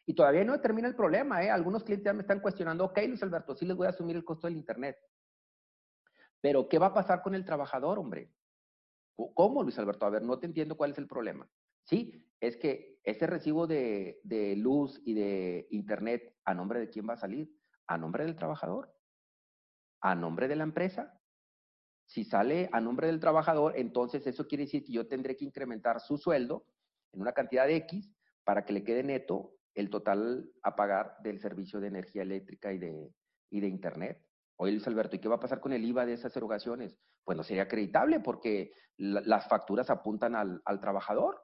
Y 0.06 0.16
todavía 0.16 0.44
no 0.44 0.60
termina 0.60 0.88
el 0.88 0.96
problema, 0.96 1.44
¿eh? 1.44 1.52
Algunos 1.52 1.84
clientes 1.84 2.06
ya 2.06 2.14
me 2.14 2.22
están 2.22 2.40
cuestionando, 2.40 2.86
ok, 2.86 2.98
Luis 3.08 3.22
Alberto, 3.22 3.54
sí 3.54 3.66
les 3.66 3.78
voy 3.78 3.88
a 3.88 3.92
asumir 3.92 4.16
el 4.16 4.26
costo 4.26 4.48
del 4.48 4.56
Internet. 4.56 4.98
Pero, 6.40 6.68
¿qué 6.68 6.80
va 6.80 6.88
a 6.88 6.94
pasar 6.94 7.22
con 7.22 7.36
el 7.36 7.46
trabajador, 7.46 8.00
hombre? 8.00 8.32
¿Cómo, 9.16 9.64
Luis 9.64 9.78
Alberto? 9.78 10.06
A 10.06 10.10
ver, 10.10 10.24
no 10.24 10.40
te 10.40 10.48
entiendo 10.48 10.76
cuál 10.76 10.92
es 10.92 10.98
el 10.98 11.08
problema. 11.08 11.50
Sí, 11.84 12.26
es 12.40 12.58
que 12.58 13.00
ese 13.04 13.28
recibo 13.28 13.68
de, 13.68 14.20
luz 14.58 15.02
y 15.06 15.14
de 15.14 15.68
Internet, 15.72 16.36
¿a 16.46 16.54
nombre 16.54 16.80
de 16.80 16.90
quién 16.90 17.08
va 17.08 17.14
a 17.14 17.18
salir? 17.18 17.52
¿A 17.88 17.98
nombre 17.98 18.26
del 18.26 18.36
trabajador? 18.36 18.96
¿A 20.02 20.16
nombre 20.16 20.48
de 20.48 20.56
la 20.56 20.64
empresa? 20.64 21.20
Si 22.06 22.24
sale 22.24 22.70
a 22.72 22.82
nombre 22.82 23.08
del 23.08 23.20
trabajador, 23.20 23.74
entonces 23.78 24.26
eso 24.28 24.48
quiere 24.48 24.66
decir 24.66 24.84
que 24.84 24.92
yo 24.92 25.08
tendré 25.08 25.38
que 25.38 25.46
incrementar 25.46 26.00
su 26.02 26.18
sueldo 26.18 26.66
en 27.14 27.22
una 27.22 27.34
cantidad 27.34 27.68
de 27.68 27.78
X 27.78 28.12
para 28.44 28.66
que 28.66 28.74
le 28.74 28.84
quede 28.84 29.04
neto 29.04 29.56
el 29.76 29.90
total 29.90 30.52
a 30.64 30.76
pagar 30.76 31.18
del 31.24 31.40
servicio 31.40 31.80
de 31.80 31.88
energía 31.88 32.24
eléctrica 32.24 32.74
y 32.74 32.80
de, 32.80 33.14
y 33.50 33.60
de 33.62 33.68
Internet. 33.68 34.26
Oye, 34.58 34.74
Luis 34.74 34.88
Alberto, 34.88 35.16
¿y 35.16 35.20
qué 35.20 35.28
va 35.28 35.36
a 35.36 35.40
pasar 35.40 35.60
con 35.60 35.74
el 35.74 35.84
IVA 35.84 36.06
de 36.06 36.14
esas 36.14 36.36
erogaciones? 36.36 36.98
Pues 37.24 37.38
no 37.38 37.44
sería 37.44 37.64
acreditable 37.64 38.20
porque 38.20 38.72
las 38.98 39.48
facturas 39.48 39.90
apuntan 39.90 40.36
al, 40.36 40.62
al 40.66 40.80
trabajador. 40.80 41.42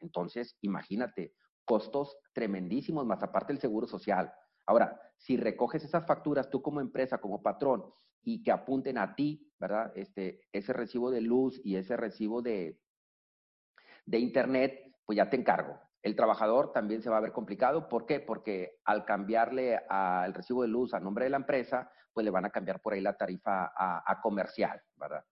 Entonces, 0.00 0.56
imagínate, 0.60 1.34
costos 1.64 2.16
tremendísimos, 2.32 3.06
más 3.06 3.22
aparte 3.22 3.52
el 3.52 3.60
seguro 3.60 3.86
social. 3.86 4.32
Ahora, 4.66 5.00
si 5.16 5.36
recoges 5.36 5.84
esas 5.84 6.06
facturas 6.06 6.50
tú 6.50 6.62
como 6.62 6.80
empresa, 6.80 7.18
como 7.18 7.42
patrón, 7.42 7.84
y 8.24 8.42
que 8.42 8.52
apunten 8.52 8.98
a 8.98 9.14
ti, 9.14 9.52
¿verdad? 9.58 9.92
Este, 9.96 10.40
ese 10.52 10.72
recibo 10.72 11.10
de 11.10 11.20
luz 11.20 11.60
y 11.64 11.76
ese 11.76 11.96
recibo 11.96 12.42
de, 12.42 12.80
de 14.06 14.18
Internet, 14.18 14.96
pues 15.04 15.16
ya 15.16 15.28
te 15.28 15.36
encargo. 15.36 15.78
El 16.02 16.16
trabajador 16.16 16.72
también 16.72 17.00
se 17.00 17.10
va 17.10 17.18
a 17.18 17.20
ver 17.20 17.32
complicado. 17.32 17.88
¿Por 17.88 18.06
qué? 18.06 18.18
Porque 18.18 18.80
al 18.84 19.04
cambiarle 19.04 19.76
al 19.88 20.34
recibo 20.34 20.62
de 20.62 20.68
luz 20.68 20.94
a 20.94 21.00
nombre 21.00 21.24
de 21.24 21.30
la 21.30 21.36
empresa, 21.36 21.90
pues 22.12 22.24
le 22.24 22.30
van 22.30 22.44
a 22.44 22.50
cambiar 22.50 22.80
por 22.80 22.92
ahí 22.92 23.00
la 23.00 23.16
tarifa 23.16 23.72
a, 23.74 24.20
comercial, 24.20 24.80
¿verdad? 24.96 25.24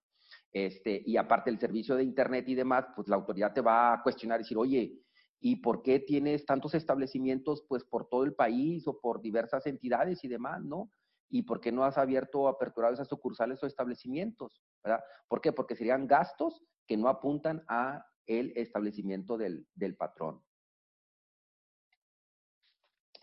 Este, 0.51 1.01
y 1.05 1.17
aparte 1.17 1.49
el 1.49 1.59
servicio 1.59 1.95
de 1.95 2.03
Internet 2.03 2.47
y 2.47 2.55
demás, 2.55 2.85
pues 2.95 3.07
la 3.07 3.17
autoridad 3.17 3.53
te 3.53 3.61
va 3.61 3.93
a 3.93 4.01
cuestionar 4.01 4.39
y 4.39 4.43
decir, 4.43 4.57
oye, 4.57 4.97
¿y 5.39 5.57
por 5.57 5.81
qué 5.81 5.99
tienes 5.99 6.45
tantos 6.45 6.73
establecimientos 6.73 7.65
pues 7.67 7.83
por 7.83 8.07
todo 8.07 8.23
el 8.23 8.33
país 8.33 8.87
o 8.87 8.99
por 8.99 9.21
diversas 9.21 9.65
entidades 9.67 10.23
y 10.23 10.29
demás, 10.29 10.63
no? 10.63 10.91
¿Y 11.29 11.43
por 11.43 11.61
qué 11.61 11.71
no 11.71 11.83
has 11.83 11.97
abierto 11.97 12.41
o 12.41 12.47
aperturado 12.47 12.93
esas 12.93 13.07
sucursales 13.07 13.61
o 13.61 13.67
establecimientos? 13.67 14.61
¿verdad? 14.83 15.01
¿Por 15.27 15.41
qué? 15.41 15.51
Porque 15.51 15.75
serían 15.75 16.07
gastos 16.07 16.61
que 16.87 16.97
no 16.97 17.07
apuntan 17.07 17.63
a 17.67 18.05
el 18.25 18.53
establecimiento 18.55 19.37
del, 19.37 19.67
del 19.75 19.95
patrón. 19.95 20.41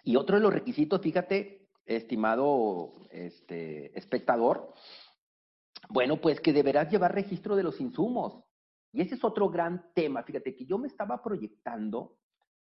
Y 0.04 0.16
otro 0.16 0.36
de 0.36 0.42
los 0.42 0.52
requisitos, 0.52 1.00
fíjate, 1.00 1.68
estimado 1.84 2.92
este, 3.10 3.96
espectador, 3.98 4.72
bueno, 5.90 6.20
pues 6.20 6.40
que 6.40 6.52
deberás 6.52 6.90
llevar 6.90 7.14
registro 7.14 7.56
de 7.56 7.62
los 7.62 7.80
insumos. 7.80 8.42
Y 8.92 9.02
ese 9.02 9.14
es 9.14 9.24
otro 9.24 9.48
gran 9.48 9.92
tema. 9.94 10.22
Fíjate 10.22 10.54
que 10.54 10.64
yo 10.64 10.78
me 10.78 10.88
estaba 10.88 11.22
proyectando 11.22 12.18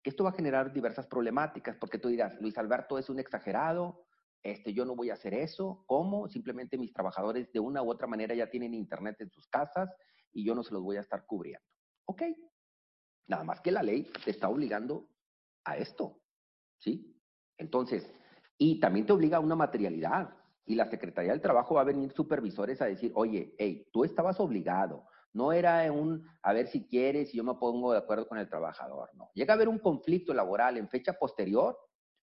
que 0.02 0.10
esto 0.10 0.24
va 0.24 0.30
a 0.30 0.34
generar 0.34 0.72
diversas 0.72 1.06
problemáticas, 1.06 1.76
porque 1.78 1.98
tú 1.98 2.08
dirás, 2.08 2.38
Luis 2.40 2.58
Alberto 2.58 2.98
es 2.98 3.08
un 3.08 3.18
exagerado, 3.18 4.04
este, 4.42 4.74
yo 4.74 4.84
no 4.84 4.94
voy 4.94 5.08
a 5.10 5.14
hacer 5.14 5.32
eso. 5.32 5.82
¿Cómo? 5.86 6.28
Simplemente 6.28 6.76
mis 6.76 6.92
trabajadores 6.92 7.50
de 7.52 7.60
una 7.60 7.82
u 7.82 7.90
otra 7.90 8.06
manera 8.06 8.34
ya 8.34 8.50
tienen 8.50 8.74
internet 8.74 9.16
en 9.20 9.30
sus 9.30 9.48
casas 9.48 9.90
y 10.32 10.44
yo 10.44 10.54
no 10.54 10.62
se 10.62 10.74
los 10.74 10.82
voy 10.82 10.98
a 10.98 11.00
estar 11.00 11.24
cubriendo. 11.24 11.66
Ok. 12.04 12.22
Nada 13.26 13.42
más 13.44 13.62
que 13.62 13.72
la 13.72 13.82
ley 13.82 14.06
te 14.22 14.30
está 14.30 14.50
obligando 14.50 15.08
a 15.64 15.78
esto. 15.78 16.20
¿Sí? 16.78 17.13
Entonces, 17.58 18.10
y 18.58 18.80
también 18.80 19.06
te 19.06 19.12
obliga 19.12 19.38
a 19.38 19.40
una 19.40 19.56
materialidad. 19.56 20.30
Y 20.66 20.74
la 20.74 20.88
Secretaría 20.88 21.32
del 21.32 21.40
Trabajo 21.40 21.74
va 21.74 21.82
a 21.82 21.84
venir 21.84 22.12
supervisores 22.12 22.80
a 22.80 22.86
decir, 22.86 23.12
oye, 23.14 23.54
hey, 23.58 23.86
tú 23.92 24.04
estabas 24.04 24.40
obligado. 24.40 25.06
No 25.32 25.52
era 25.52 25.90
un, 25.92 26.26
a 26.42 26.52
ver 26.52 26.68
si 26.68 26.86
quieres 26.86 27.34
y 27.34 27.38
yo 27.38 27.44
me 27.44 27.54
pongo 27.54 27.92
de 27.92 27.98
acuerdo 27.98 28.26
con 28.26 28.38
el 28.38 28.48
trabajador. 28.48 29.10
No. 29.14 29.30
Llega 29.34 29.52
a 29.52 29.56
haber 29.56 29.68
un 29.68 29.78
conflicto 29.78 30.32
laboral 30.32 30.78
en 30.78 30.88
fecha 30.88 31.12
posterior. 31.14 31.76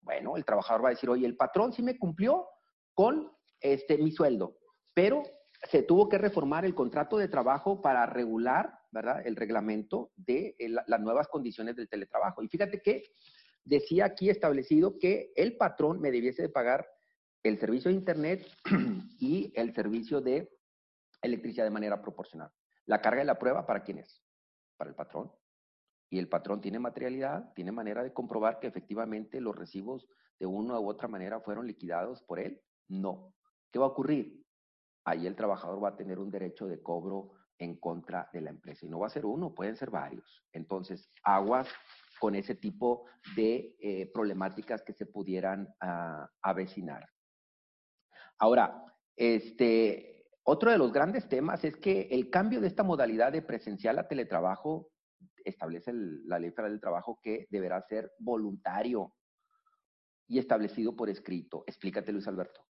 Bueno, 0.02 0.36
el 0.36 0.44
trabajador 0.44 0.84
va 0.84 0.88
a 0.88 0.92
decir, 0.92 1.08
oye, 1.08 1.26
el 1.26 1.36
patrón 1.36 1.72
sí 1.72 1.82
me 1.82 1.98
cumplió 1.98 2.46
con 2.94 3.32
este, 3.60 3.98
mi 3.98 4.12
sueldo, 4.12 4.58
pero 4.94 5.22
se 5.68 5.82
tuvo 5.82 6.08
que 6.08 6.18
reformar 6.18 6.64
el 6.64 6.74
contrato 6.74 7.16
de 7.16 7.28
trabajo 7.28 7.80
para 7.80 8.06
regular, 8.06 8.78
¿verdad? 8.90 9.26
El 9.26 9.36
reglamento 9.36 10.10
de 10.16 10.54
las 10.58 11.00
nuevas 11.00 11.28
condiciones 11.28 11.76
del 11.76 11.88
teletrabajo. 11.88 12.42
Y 12.42 12.48
fíjate 12.48 12.80
que 12.80 13.04
decía 13.64 14.06
aquí 14.06 14.30
establecido 14.30 14.98
que 14.98 15.32
el 15.36 15.56
patrón 15.56 16.00
me 16.00 16.10
debiese 16.10 16.42
de 16.42 16.48
pagar 16.48 16.88
el 17.42 17.58
servicio 17.58 17.90
de 17.90 17.96
Internet 17.96 18.46
y 19.18 19.52
el 19.54 19.74
servicio 19.74 20.20
de 20.20 20.50
electricidad 21.22 21.64
de 21.64 21.70
manera 21.70 22.00
proporcional. 22.00 22.50
La 22.86 23.00
carga 23.00 23.20
de 23.20 23.26
la 23.26 23.38
prueba, 23.38 23.66
¿para 23.66 23.82
quién 23.82 23.98
es? 23.98 24.22
Para 24.76 24.90
el 24.90 24.96
patrón. 24.96 25.32
Y 26.10 26.18
el 26.18 26.28
patrón 26.28 26.60
tiene 26.60 26.78
materialidad, 26.78 27.52
tiene 27.54 27.70
manera 27.70 28.02
de 28.02 28.12
comprobar 28.12 28.58
que 28.58 28.66
efectivamente 28.66 29.40
los 29.40 29.54
recibos 29.54 30.08
de 30.38 30.46
una 30.46 30.78
u 30.80 30.88
otra 30.88 31.06
manera 31.06 31.40
fueron 31.40 31.66
liquidados 31.66 32.22
por 32.22 32.40
él. 32.40 32.60
No. 32.88 33.34
¿Qué 33.70 33.78
va 33.78 33.86
a 33.86 33.90
ocurrir? 33.90 34.44
Ahí 35.04 35.26
el 35.26 35.36
trabajador 35.36 35.82
va 35.82 35.90
a 35.90 35.96
tener 35.96 36.18
un 36.18 36.30
derecho 36.30 36.66
de 36.66 36.82
cobro 36.82 37.32
en 37.58 37.76
contra 37.76 38.28
de 38.32 38.40
la 38.40 38.50
empresa. 38.50 38.86
Y 38.86 38.88
no 38.88 38.98
va 38.98 39.06
a 39.06 39.10
ser 39.10 39.24
uno, 39.24 39.54
pueden 39.54 39.76
ser 39.76 39.90
varios. 39.90 40.42
Entonces, 40.52 41.10
aguas 41.22 41.68
con 42.20 42.34
ese 42.34 42.54
tipo 42.54 43.06
de 43.34 43.76
eh, 43.80 44.10
problemáticas 44.12 44.82
que 44.82 44.92
se 44.92 45.06
pudieran 45.06 45.62
uh, 45.82 46.26
avecinar. 46.42 47.08
Ahora, 48.38 48.84
este, 49.16 50.26
otro 50.44 50.70
de 50.70 50.78
los 50.78 50.92
grandes 50.92 51.28
temas 51.28 51.64
es 51.64 51.76
que 51.76 52.08
el 52.10 52.28
cambio 52.28 52.60
de 52.60 52.66
esta 52.66 52.82
modalidad 52.82 53.32
de 53.32 53.40
presencial 53.40 53.98
a 53.98 54.06
teletrabajo 54.06 54.90
establece 55.44 55.92
la 55.94 56.38
ley 56.38 56.50
federal 56.50 56.72
del 56.72 56.80
trabajo 56.80 57.18
que 57.22 57.46
deberá 57.50 57.80
ser 57.88 58.12
voluntario 58.18 59.14
y 60.28 60.38
establecido 60.38 60.94
por 60.94 61.08
escrito. 61.08 61.64
Explícate, 61.66 62.12
Luis 62.12 62.28
Alberto. 62.28 62.60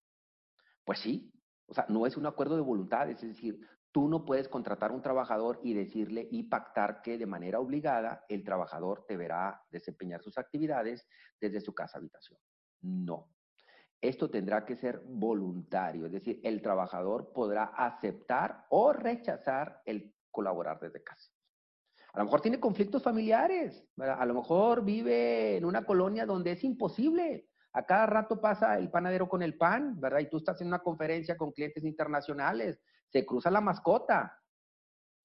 Pues 0.84 1.00
sí, 1.00 1.32
o 1.66 1.74
sea, 1.74 1.86
no 1.88 2.06
es 2.06 2.16
un 2.16 2.26
acuerdo 2.26 2.54
de 2.54 2.62
voluntad, 2.62 3.10
es 3.10 3.20
decir, 3.20 3.58
Tú 3.92 4.08
no 4.08 4.24
puedes 4.24 4.48
contratar 4.48 4.90
a 4.90 4.94
un 4.94 5.02
trabajador 5.02 5.60
y 5.64 5.74
decirle 5.74 6.28
y 6.30 6.44
pactar 6.44 7.02
que 7.02 7.18
de 7.18 7.26
manera 7.26 7.58
obligada 7.58 8.24
el 8.28 8.44
trabajador 8.44 9.04
deberá 9.08 9.62
desempeñar 9.70 10.22
sus 10.22 10.38
actividades 10.38 11.08
desde 11.40 11.60
su 11.60 11.74
casa 11.74 11.98
habitación. 11.98 12.38
No. 12.82 13.28
Esto 14.00 14.30
tendrá 14.30 14.64
que 14.64 14.76
ser 14.76 15.02
voluntario, 15.04 16.06
es 16.06 16.12
decir, 16.12 16.40
el 16.42 16.62
trabajador 16.62 17.32
podrá 17.34 17.64
aceptar 17.64 18.64
o 18.70 18.92
rechazar 18.92 19.82
el 19.84 20.14
colaborar 20.30 20.80
desde 20.80 21.02
casa. 21.02 21.30
A 22.12 22.18
lo 22.18 22.24
mejor 22.24 22.40
tiene 22.40 22.58
conflictos 22.58 23.02
familiares, 23.02 23.86
a 23.98 24.24
lo 24.24 24.34
mejor 24.34 24.84
vive 24.84 25.56
en 25.56 25.64
una 25.64 25.84
colonia 25.84 26.26
donde 26.26 26.52
es 26.52 26.64
imposible. 26.64 27.48
A 27.72 27.84
cada 27.84 28.06
rato 28.06 28.40
pasa 28.40 28.78
el 28.78 28.90
panadero 28.90 29.28
con 29.28 29.42
el 29.42 29.56
pan, 29.56 30.00
¿verdad? 30.00 30.20
Y 30.20 30.28
tú 30.28 30.38
estás 30.38 30.60
en 30.60 30.68
una 30.68 30.80
conferencia 30.80 31.36
con 31.36 31.52
clientes 31.52 31.84
internacionales 31.84 32.80
se 33.10 33.26
cruza 33.26 33.50
la 33.50 33.60
mascota, 33.60 34.40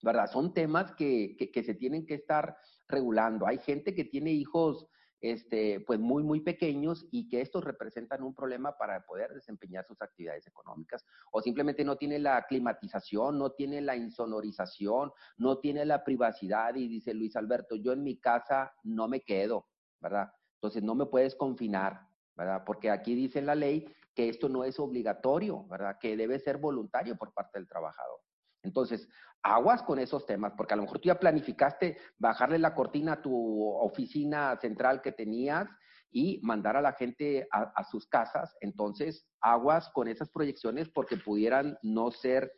¿verdad? 0.01 0.27
Son 0.27 0.53
temas 0.53 0.91
que, 0.93 1.37
se 1.53 1.73
tienen 1.75 2.05
que 2.05 2.15
estar 2.15 2.57
regulando. 2.87 3.47
Hay 3.47 3.59
gente 3.59 3.95
que 3.95 4.05
tiene 4.05 4.31
hijos 4.31 4.87
este, 5.21 5.79
pues 5.79 5.99
muy, 5.99 6.23
muy 6.23 6.41
pequeños 6.41 7.07
y 7.09 7.27
que 7.27 7.41
estos 7.41 7.63
representan 7.63 8.21
un 8.21 8.35
problema 8.35 8.77
para 8.77 9.03
poder 9.05 9.33
desempeñar 9.33 9.85
sus 9.85 10.01
actividades 10.01 10.45
económicas. 10.45 11.03
O 11.31 11.41
simplemente 11.41 11.83
no 11.83 11.95
tiene 11.95 12.19
la 12.19 12.45
climatización, 12.47 13.39
no 13.39 13.51
tiene 13.51 13.81
la 13.81 13.95
insonorización, 13.95 15.11
no 15.37 15.59
tiene 15.59 15.85
la 15.85 16.03
privacidad 16.03 16.75
y 16.75 16.87
dice 16.87 17.13
Luis 17.13 17.35
Alberto, 17.35 17.75
yo 17.75 17.93
en 17.93 18.03
mi 18.03 18.19
casa 18.19 18.73
no 18.83 19.07
me 19.07 19.21
quedo, 19.21 19.67
¿verdad? 19.99 20.31
Entonces 20.55 20.83
no 20.83 20.93
me 20.93 21.05
puedes 21.07 21.35
confinar, 21.35 22.07
¿verdad? 22.35 22.63
Porque 22.65 22.91
aquí 22.91 23.15
dice 23.15 23.41
la 23.41 23.55
ley 23.55 23.87
que 24.15 24.29
esto 24.29 24.49
no 24.49 24.63
es 24.63 24.79
obligatorio, 24.79 25.67
¿verdad? 25.67 25.97
Que 25.99 26.15
debe 26.15 26.39
ser 26.39 26.57
voluntario 26.57 27.15
por 27.17 27.33
parte 27.33 27.59
del 27.59 27.67
trabajador. 27.67 28.19
Entonces, 28.63 29.07
aguas 29.43 29.83
con 29.83 29.99
esos 29.99 30.25
temas, 30.25 30.53
porque 30.57 30.73
a 30.73 30.77
lo 30.77 30.83
mejor 30.83 30.99
tú 30.99 31.07
ya 31.07 31.19
planificaste 31.19 31.97
bajarle 32.17 32.57
la 32.57 32.73
cortina 32.73 33.13
a 33.13 33.21
tu 33.21 33.67
oficina 33.77 34.57
central 34.59 35.01
que 35.01 35.11
tenías 35.11 35.67
y 36.11 36.39
mandar 36.41 36.77
a 36.77 36.81
la 36.81 36.93
gente 36.93 37.47
a, 37.51 37.83
sus 37.83 38.07
casas. 38.07 38.55
Entonces, 38.61 39.27
aguas 39.41 39.89
con 39.89 40.07
esas 40.07 40.29
proyecciones 40.29 40.89
porque 40.89 41.17
pudieran 41.17 41.77
no 41.83 42.09
ser 42.09 42.53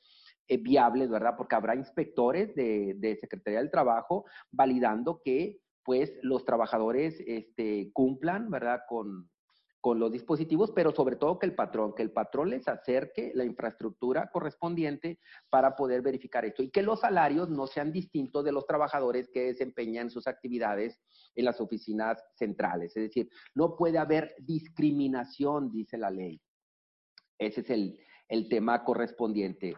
eh, 0.48 0.58
viables, 0.58 1.10
¿verdad? 1.10 1.34
Porque 1.36 1.56
habrá 1.56 1.76
inspectores 1.76 2.54
de, 2.56 2.94
de, 2.98 3.18
Secretaría 3.18 3.60
del 3.60 3.72
Trabajo 3.72 4.26
validando 4.52 5.22
que 5.26 5.60
pues 5.84 6.14
los 6.22 6.46
trabajadores 6.46 7.20
este, 7.26 7.92
cumplan, 7.94 8.50
¿verdad? 8.52 8.82
Con, 8.88 9.30
con 9.82 10.00
los 10.00 10.12
dispositivos, 10.12 10.72
pero 10.72 10.92
sobre 10.92 11.16
todo 11.16 11.40
que 11.40 11.46
el 11.46 11.56
patrón, 11.56 11.94
que 11.96 12.04
el 12.04 12.12
patrón 12.12 12.50
les 12.50 12.68
acerque 12.68 13.32
la 13.36 13.46
infraestructura 13.46 14.30
correspondiente 14.32 15.20
para 15.50 15.76
poder 15.76 16.02
verificar 16.02 16.46
esto 16.46 16.64
y 16.64 16.70
que 16.70 16.82
los 16.82 17.02
salarios 17.02 17.50
no 17.50 17.68
sean 17.68 17.92
distintos 17.92 18.44
de 18.44 18.52
los 18.52 18.66
trabajadores 18.66 19.30
que 19.30 19.46
desempeñan 19.46 20.10
sus 20.10 20.28
actividades 20.28 21.00
en 21.36 21.46
las 21.46 21.62
oficinas 21.62 22.24
centrales. 22.36 22.96
Es 22.98 23.04
decir, 23.04 23.30
no 23.54 23.76
puede 23.76 23.98
haber 23.98 24.36
discriminación, 24.40 25.72
dice 25.72 25.98
la 25.98 26.10
ley. 26.10 26.42
Ese 27.38 27.62
es 27.62 27.70
el, 27.70 28.00
el 28.30 28.50
tema 28.50 28.84
correspondiente. 28.84 29.76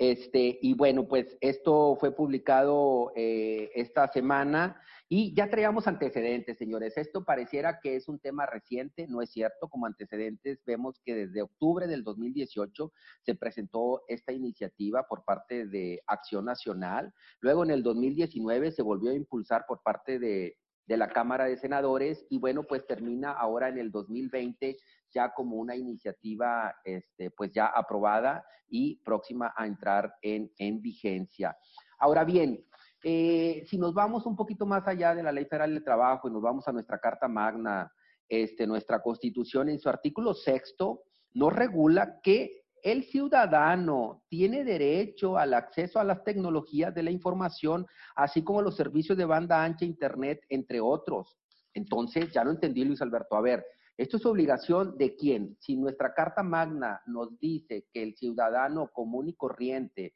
Este, 0.00 0.58
y 0.62 0.72
bueno, 0.72 1.06
pues 1.06 1.36
esto 1.42 1.94
fue 2.00 2.16
publicado 2.16 3.12
eh, 3.14 3.70
esta 3.74 4.08
semana 4.08 4.80
y 5.10 5.34
ya 5.34 5.50
traíamos 5.50 5.86
antecedentes, 5.86 6.56
señores. 6.56 6.96
Esto 6.96 7.22
pareciera 7.22 7.80
que 7.80 7.96
es 7.96 8.08
un 8.08 8.18
tema 8.18 8.46
reciente, 8.46 9.06
no 9.08 9.20
es 9.20 9.28
cierto. 9.28 9.68
Como 9.68 9.84
antecedentes 9.84 10.64
vemos 10.64 10.98
que 11.04 11.14
desde 11.14 11.42
octubre 11.42 11.86
del 11.86 12.02
2018 12.02 12.90
se 13.26 13.34
presentó 13.34 14.02
esta 14.08 14.32
iniciativa 14.32 15.06
por 15.06 15.22
parte 15.26 15.66
de 15.66 16.00
Acción 16.06 16.46
Nacional. 16.46 17.12
Luego 17.40 17.64
en 17.64 17.70
el 17.70 17.82
2019 17.82 18.72
se 18.72 18.80
volvió 18.80 19.10
a 19.10 19.14
impulsar 19.14 19.66
por 19.68 19.82
parte 19.82 20.18
de, 20.18 20.56
de 20.86 20.96
la 20.96 21.08
Cámara 21.08 21.44
de 21.44 21.58
Senadores 21.58 22.26
y 22.30 22.38
bueno, 22.38 22.64
pues 22.64 22.86
termina 22.86 23.32
ahora 23.32 23.68
en 23.68 23.76
el 23.76 23.92
2020 23.92 24.78
ya 25.12 25.32
como 25.32 25.56
una 25.56 25.76
iniciativa 25.76 26.74
este, 26.84 27.30
pues 27.30 27.52
ya 27.52 27.66
aprobada 27.66 28.44
y 28.68 28.96
próxima 29.02 29.52
a 29.56 29.66
entrar 29.66 30.14
en, 30.22 30.50
en 30.58 30.80
vigencia. 30.80 31.56
Ahora 31.98 32.24
bien, 32.24 32.64
eh, 33.02 33.64
si 33.66 33.78
nos 33.78 33.94
vamos 33.94 34.26
un 34.26 34.36
poquito 34.36 34.66
más 34.66 34.86
allá 34.86 35.14
de 35.14 35.22
la 35.22 35.32
Ley 35.32 35.46
Federal 35.46 35.72
del 35.72 35.84
Trabajo 35.84 36.28
y 36.28 36.32
nos 36.32 36.42
vamos 36.42 36.68
a 36.68 36.72
nuestra 36.72 36.98
Carta 36.98 37.28
Magna, 37.28 37.90
este, 38.28 38.66
nuestra 38.66 39.02
Constitución 39.02 39.68
en 39.68 39.80
su 39.80 39.88
artículo 39.88 40.34
sexto 40.34 41.02
nos 41.32 41.52
regula 41.52 42.20
que 42.22 42.64
el 42.82 43.04
ciudadano 43.04 44.22
tiene 44.28 44.64
derecho 44.64 45.36
al 45.36 45.54
acceso 45.54 45.98
a 45.98 46.04
las 46.04 46.24
tecnologías 46.24 46.94
de 46.94 47.02
la 47.02 47.10
información, 47.10 47.86
así 48.16 48.42
como 48.42 48.62
los 48.62 48.76
servicios 48.76 49.18
de 49.18 49.26
banda 49.26 49.62
ancha, 49.62 49.84
Internet, 49.84 50.40
entre 50.48 50.80
otros. 50.80 51.38
Entonces, 51.74 52.32
ya 52.32 52.42
no 52.42 52.50
entendí, 52.50 52.84
Luis 52.84 53.02
Alberto. 53.02 53.36
A 53.36 53.42
ver, 53.42 53.64
¿esto 54.00 54.16
es 54.16 54.24
obligación 54.24 54.96
de 54.96 55.14
quién? 55.14 55.58
Si 55.60 55.76
nuestra 55.76 56.14
Carta 56.14 56.42
Magna 56.42 57.02
nos 57.04 57.38
dice 57.38 57.86
que 57.92 58.02
el 58.02 58.14
ciudadano 58.16 58.88
común 58.88 59.28
y 59.28 59.34
corriente 59.34 60.14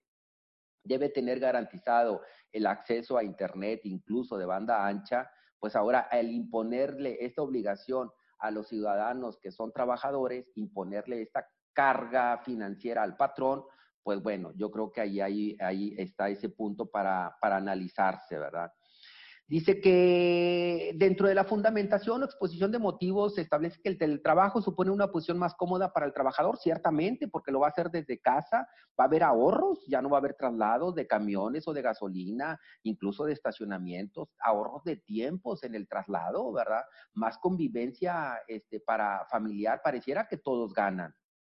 debe 0.82 1.10
tener 1.10 1.38
garantizado 1.38 2.22
el 2.50 2.66
acceso 2.66 3.18
a 3.18 3.24
Internet, 3.24 3.82
incluso 3.84 4.38
de 4.38 4.46
banda 4.46 4.86
ancha, 4.86 5.30
pues 5.58 5.76
ahora 5.76 6.08
al 6.10 6.30
imponerle 6.30 7.18
esta 7.20 7.42
obligación 7.42 8.10
a 8.38 8.50
los 8.50 8.68
ciudadanos 8.68 9.38
que 9.38 9.52
son 9.52 9.70
trabajadores, 9.70 10.50
imponerle 10.54 11.20
esta 11.20 11.46
carga 11.74 12.38
financiera 12.38 13.02
al 13.02 13.18
patrón, 13.18 13.64
pues 14.02 14.22
bueno, 14.22 14.52
yo 14.56 14.70
creo 14.70 14.90
que 14.92 15.02
ahí, 15.02 15.20
ahí, 15.20 15.58
ahí 15.60 15.94
está 15.98 16.30
ese 16.30 16.48
punto 16.48 16.86
para, 16.86 17.36
para 17.38 17.56
analizarse, 17.56 18.38
¿verdad? 18.38 18.72
Dice 19.46 19.78
que 19.82 20.92
dentro 20.96 21.28
de 21.28 21.34
la 21.34 21.44
fundamentación 21.44 22.22
o 22.22 22.24
exposición 22.24 22.72
de 22.72 22.78
motivos 22.78 23.34
se 23.34 23.42
establece 23.42 23.78
que 23.82 23.90
el 23.90 23.98
teletrabajo 23.98 24.62
supone 24.62 24.90
una 24.90 25.08
posición 25.08 25.38
más 25.38 25.54
cómoda 25.54 25.92
para 25.92 26.06
el 26.06 26.14
trabajador, 26.14 26.56
ciertamente, 26.56 27.28
porque 27.28 27.52
lo 27.52 27.60
va 27.60 27.66
a 27.66 27.70
hacer 27.70 27.90
desde 27.90 28.22
casa, 28.22 28.66
va 28.98 29.04
a 29.04 29.06
haber 29.06 29.22
ahorros, 29.22 29.84
ya 29.86 30.00
no 30.00 30.08
va 30.08 30.16
a 30.16 30.20
haber 30.20 30.32
traslados 30.34 30.94
de 30.94 31.06
camiones 31.06 31.68
o 31.68 31.74
de 31.74 31.82
gasolina, 31.82 32.58
incluso 32.84 33.26
de 33.26 33.34
estacionamientos, 33.34 34.30
ahorros 34.40 34.82
de 34.84 34.96
tiempos 34.96 35.62
en 35.62 35.74
el 35.74 35.88
traslado, 35.88 36.50
¿verdad? 36.50 36.84
Más 37.12 37.36
convivencia 37.36 38.40
este, 38.48 38.80
para 38.80 39.26
familiar, 39.26 39.82
pareciera 39.84 40.26
que 40.26 40.38
todos 40.38 40.72
ganan, 40.72 41.14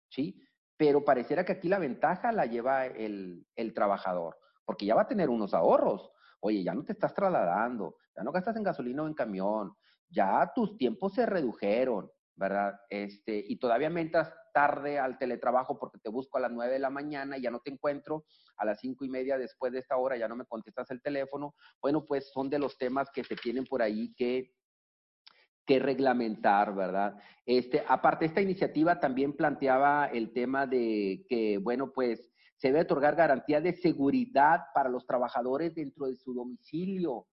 ¿sí? 0.09 0.39
Pero 0.77 1.03
pareciera 1.03 1.43
que 1.43 1.53
aquí 1.53 1.67
la 1.67 1.79
ventaja 1.79 2.31
la 2.33 2.45
lleva 2.45 2.85
el, 2.85 3.47
el 3.55 3.73
trabajador, 3.73 4.37
porque 4.63 4.85
ya 4.85 4.93
va 4.93 5.01
a 5.01 5.07
tener 5.07 5.29
unos 5.29 5.55
ahorros 5.55 6.11
Oye, 6.41 6.63
ya 6.63 6.73
no 6.73 6.83
te 6.83 6.93
estás 6.93 7.13
trasladando, 7.13 7.97
ya 8.15 8.23
no 8.23 8.31
gastas 8.31 8.55
en 8.55 8.63
gasolina 8.63 9.03
o 9.03 9.07
en 9.07 9.13
camión, 9.13 9.73
ya 10.09 10.51
tus 10.55 10.77
tiempos 10.77 11.13
se 11.13 11.25
redujeron, 11.25 12.09
¿verdad? 12.35 12.79
Este, 12.89 13.43
y 13.47 13.57
todavía 13.59 13.89
me 13.89 14.01
entras 14.01 14.33
tarde 14.53 14.97
al 14.97 15.17
teletrabajo 15.17 15.77
porque 15.77 15.99
te 15.99 16.09
busco 16.09 16.37
a 16.37 16.41
las 16.41 16.51
nueve 16.51 16.73
de 16.73 16.79
la 16.79 16.89
mañana 16.89 17.37
y 17.37 17.41
ya 17.41 17.51
no 17.51 17.59
te 17.59 17.71
encuentro, 17.71 18.25
a 18.57 18.65
las 18.65 18.79
cinco 18.79 19.05
y 19.05 19.09
media 19.09 19.37
después 19.37 19.71
de 19.71 19.79
esta 19.79 19.97
hora 19.97 20.17
ya 20.17 20.27
no 20.27 20.35
me 20.35 20.45
contestas 20.45 20.89
el 20.91 21.01
teléfono. 21.01 21.55
Bueno, 21.81 22.05
pues 22.05 22.31
son 22.31 22.49
de 22.49 22.59
los 22.59 22.77
temas 22.77 23.09
que 23.11 23.23
se 23.23 23.35
tienen 23.35 23.65
por 23.65 23.81
ahí 23.81 24.13
que, 24.15 24.53
que 25.65 25.79
reglamentar, 25.79 26.73
¿verdad? 26.73 27.15
Este, 27.45 27.83
aparte, 27.87 28.25
esta 28.25 28.41
iniciativa 28.41 28.99
también 28.99 29.35
planteaba 29.35 30.07
el 30.07 30.33
tema 30.33 30.65
de 30.65 31.25
que, 31.29 31.57
bueno, 31.57 31.91
pues 31.91 32.31
se 32.59 32.67
debe 32.67 32.81
otorgar 32.81 33.15
garantía 33.15 33.61
de 33.61 33.73
seguridad 33.73 34.65
para 34.73 34.89
los 34.89 35.05
trabajadores 35.07 35.73
dentro 35.73 36.07
de 36.07 36.17
su 36.17 36.33
domicilio. 36.33 37.25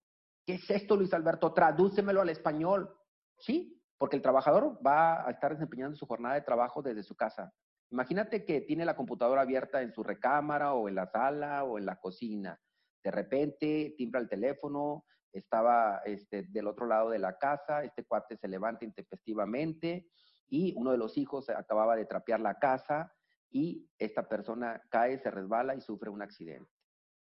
¿Qué 0.47 0.55
es 0.55 0.71
esto, 0.71 0.97
Luis 0.97 1.13
Alberto? 1.13 1.53
Tradúcemelo 1.53 2.21
al 2.21 2.29
español. 2.29 2.97
¿Sí? 3.37 3.83
Porque 3.99 4.15
el 4.15 4.23
trabajador 4.23 4.79
va 4.87 5.27
a 5.27 5.31
estar 5.33 5.53
desempeñando 5.53 5.97
su 5.97 6.07
jornada 6.07 6.37
de 6.37 6.43
trabajo 6.43 6.81
desde 6.81 7.03
su 7.03 7.17
casa. 7.17 7.53
Imagínate 7.91 8.45
que 8.45 8.61
tiene 8.61 8.85
la 8.85 8.95
computadora 8.95 9.43
abierta 9.43 9.83
en 9.83 9.93
su 9.93 10.05
recámara 10.05 10.75
o 10.75 10.89
en 10.89 10.95
la 10.95 11.07
sala 11.07 11.65
o 11.65 11.77
en 11.77 11.87
la 11.87 11.97
cocina. 11.97 12.61
De 13.03 13.11
repente 13.11 13.95
timbra 13.99 14.21
el 14.21 14.29
teléfono, 14.29 15.07
estaba 15.33 16.03
este, 16.05 16.45
del 16.45 16.69
otro 16.69 16.87
lado 16.87 17.11
de 17.11 17.19
la 17.19 17.37
casa, 17.37 17.83
este 17.83 18.05
cuate 18.05 18.37
se 18.37 18.47
levanta 18.47 18.85
intempestivamente 18.85 20.07
y 20.47 20.73
uno 20.77 20.93
de 20.93 20.99
los 20.99 21.19
hijos 21.19 21.51
acababa 21.51 21.97
de 21.97 22.07
trapear 22.07 22.39
la 22.39 22.61
casa 22.61 23.13
y 23.51 23.89
esta 23.99 24.29
persona 24.29 24.83
cae, 24.89 25.19
se 25.19 25.31
resbala 25.31 25.75
y 25.75 25.81
sufre 25.81 26.11
un 26.11 26.23
accidente. 26.23 26.71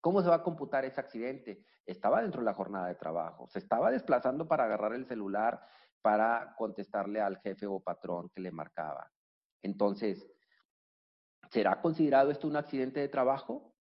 ¿Cómo 0.02 0.22
se 0.22 0.30
va 0.30 0.36
a 0.36 0.44
computar 0.44 0.86
ese 0.86 1.02
accidente? 1.02 1.66
Estaba 1.86 2.22
dentro 2.22 2.42
de 2.42 2.46
la 2.46 2.54
jornada 2.54 2.88
de 2.88 2.96
trabajo, 2.96 3.48
se 3.50 3.60
estaba 3.60 3.92
desplazando 3.92 4.48
para 4.48 4.66
agarrar 4.66 4.94
el 4.94 5.06
celular 5.06 5.62
para 6.02 6.56
contestarle 6.56 7.20
al 7.20 7.38
jefe 7.40 7.66
o 7.66 7.80
patrón 7.80 8.30
que 8.30 8.42
le 8.42 8.52
marcaba. 8.52 9.12
Entonces, 9.62 10.26
¿será 11.50 11.82
considerado 11.82 12.32
esto 12.32 12.48
un 12.48 12.56
accidente 12.56 13.00
de 13.00 13.10
trabajo 13.10 13.76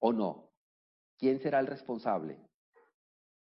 o 0.00 0.12
no? 0.12 0.52
¿Quién 1.18 1.40
será 1.40 1.60
el 1.60 1.66
responsable? 1.66 2.44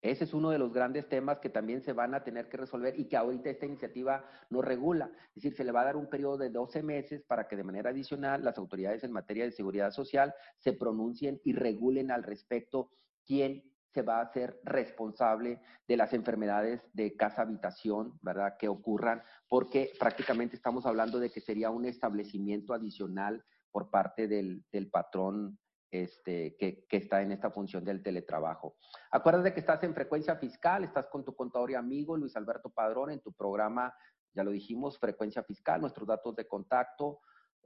Ese 0.04 0.24
es 0.24 0.34
uno 0.34 0.50
de 0.50 0.58
los 0.58 0.70
grandes 0.70 1.08
temas 1.08 1.38
que 1.38 1.48
también 1.48 1.80
se 1.80 1.94
van 1.94 2.14
a 2.14 2.22
tener 2.22 2.50
que 2.50 2.58
resolver 2.58 3.00
y 3.00 3.06
que 3.06 3.16
ahorita 3.16 3.48
esta 3.48 3.64
iniciativa 3.64 4.22
no 4.50 4.60
regula. 4.60 5.10
Es 5.28 5.36
decir, 5.36 5.54
se 5.54 5.64
le 5.64 5.72
va 5.72 5.80
a 5.80 5.86
dar 5.86 5.96
un 5.96 6.10
periodo 6.10 6.36
de 6.36 6.50
12 6.50 6.82
meses 6.82 7.22
para 7.22 7.48
que 7.48 7.56
de 7.56 7.64
manera 7.64 7.88
adicional 7.88 8.44
las 8.44 8.58
autoridades 8.58 9.02
en 9.02 9.12
materia 9.12 9.44
de 9.44 9.52
seguridad 9.52 9.92
social 9.92 10.34
se 10.58 10.74
pronuncien 10.74 11.40
y 11.42 11.54
regulen 11.54 12.10
al 12.10 12.22
respecto 12.22 12.90
quién 13.24 13.64
se 13.94 14.02
va 14.02 14.18
a 14.18 14.24
hacer 14.24 14.60
responsable 14.62 15.62
de 15.88 15.96
las 15.96 16.12
enfermedades 16.12 16.82
de 16.92 17.16
casa-habitación, 17.16 18.18
¿verdad? 18.20 18.58
Que 18.58 18.68
ocurran, 18.68 19.22
porque 19.48 19.90
prácticamente 19.98 20.54
estamos 20.54 20.84
hablando 20.84 21.18
de 21.18 21.30
que 21.30 21.40
sería 21.40 21.70
un 21.70 21.86
establecimiento 21.86 22.74
adicional 22.74 23.42
por 23.70 23.88
parte 23.88 24.28
del, 24.28 24.66
del 24.70 24.90
patrón 24.90 25.58
este, 25.90 26.56
que, 26.56 26.86
está 26.90 27.22
en 27.22 27.32
esta 27.32 27.50
función 27.50 27.84
del 27.84 28.02
teletrabajo. 28.02 28.76
Acuérdate 29.10 29.54
que 29.54 29.60
estás 29.60 29.82
en 29.84 29.94
frecuencia 29.94 30.36
fiscal, 30.36 30.84
estás 30.84 31.08
con 31.08 31.24
tu 31.24 31.34
contador 31.34 31.70
y 31.70 31.74
amigo 31.74 32.16
Luis 32.16 32.36
Alberto 32.36 32.70
Padrón 32.70 33.10
en 33.10 33.20
tu 33.20 33.32
programa, 33.32 33.94
ya 34.34 34.42
lo 34.42 34.50
dijimos, 34.50 34.98
frecuencia 34.98 35.42
fiscal, 35.44 35.80
nuestros 35.80 36.08
datos 36.08 36.34
de 36.34 36.48
contacto, 36.48 37.20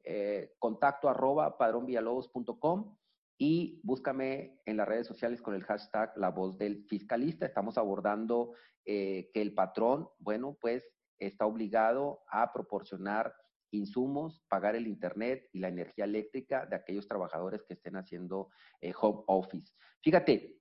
eh, 0.05 0.55
contacto 0.59 1.09
arroba 1.09 1.57
padronvillalobos.com 1.57 2.97
y 3.39 3.81
búscame 3.85 4.61
en 4.67 4.77
las 4.77 4.89
redes 4.89 5.07
sociales 5.07 5.41
con 5.41 5.55
el 5.55 5.65
hashtag 5.65 6.13
La 6.17 6.31
Voz 6.31 6.59
del 6.59 6.85
Fiscalista. 6.85 7.47
Estamos 7.47 7.79
abordando 7.79 8.53
eh, 8.85 9.31
que 9.33 9.41
el 9.41 9.55
patrón, 9.55 10.09
bueno, 10.19 10.57
pues 10.61 10.85
está 11.19 11.47
obligado 11.47 12.25
a 12.31 12.53
proporcionar 12.53 13.35
insumos, 13.71 14.43
pagar 14.49 14.77
el 14.77 14.87
internet 14.87 15.49
y 15.53 15.59
la 15.61 15.69
energía 15.69 16.05
eléctrica 16.05 16.67
de 16.67 16.77
aquellos 16.77 17.07
trabajadores 17.07 17.63
que 17.65 17.75
estén 17.75 17.97
haciendo 17.97 18.49
eh, 18.81 18.93
home 18.99 19.23
office. 19.27 19.75
Fíjate, 20.03 20.59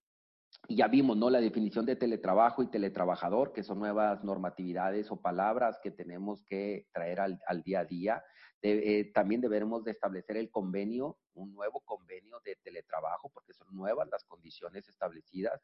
ya 0.70 0.88
vimos, 0.88 1.16
¿no? 1.16 1.30
La 1.30 1.40
definición 1.40 1.86
de 1.86 1.96
teletrabajo 1.96 2.62
y 2.62 2.70
teletrabajador, 2.70 3.54
que 3.54 3.64
son 3.64 3.80
nuevas 3.80 4.24
normatividades 4.24 5.12
o 5.12 5.22
palabras 5.22 5.80
que 5.82 5.92
tenemos 5.92 6.44
que 6.44 6.88
traer 6.92 7.20
al, 7.20 7.40
día 7.64 7.82
a 7.82 7.86
día. 7.86 8.24
Eh, 8.62 9.12
también 9.14 9.40
debemos 9.40 9.84
de 9.86 9.92
establecer 9.92 10.36
el 10.36 10.50
convenio, 10.50 11.20
un 11.34 11.54
nuevo 11.54 11.82
convenio 11.82 12.40
de 12.44 12.58
teletrabajo, 12.64 13.30
porque 13.30 13.54
son 13.54 13.68
nuevas 13.74 14.10
las 14.12 14.26
condiciones 14.26 14.90
establecidas. 14.90 15.62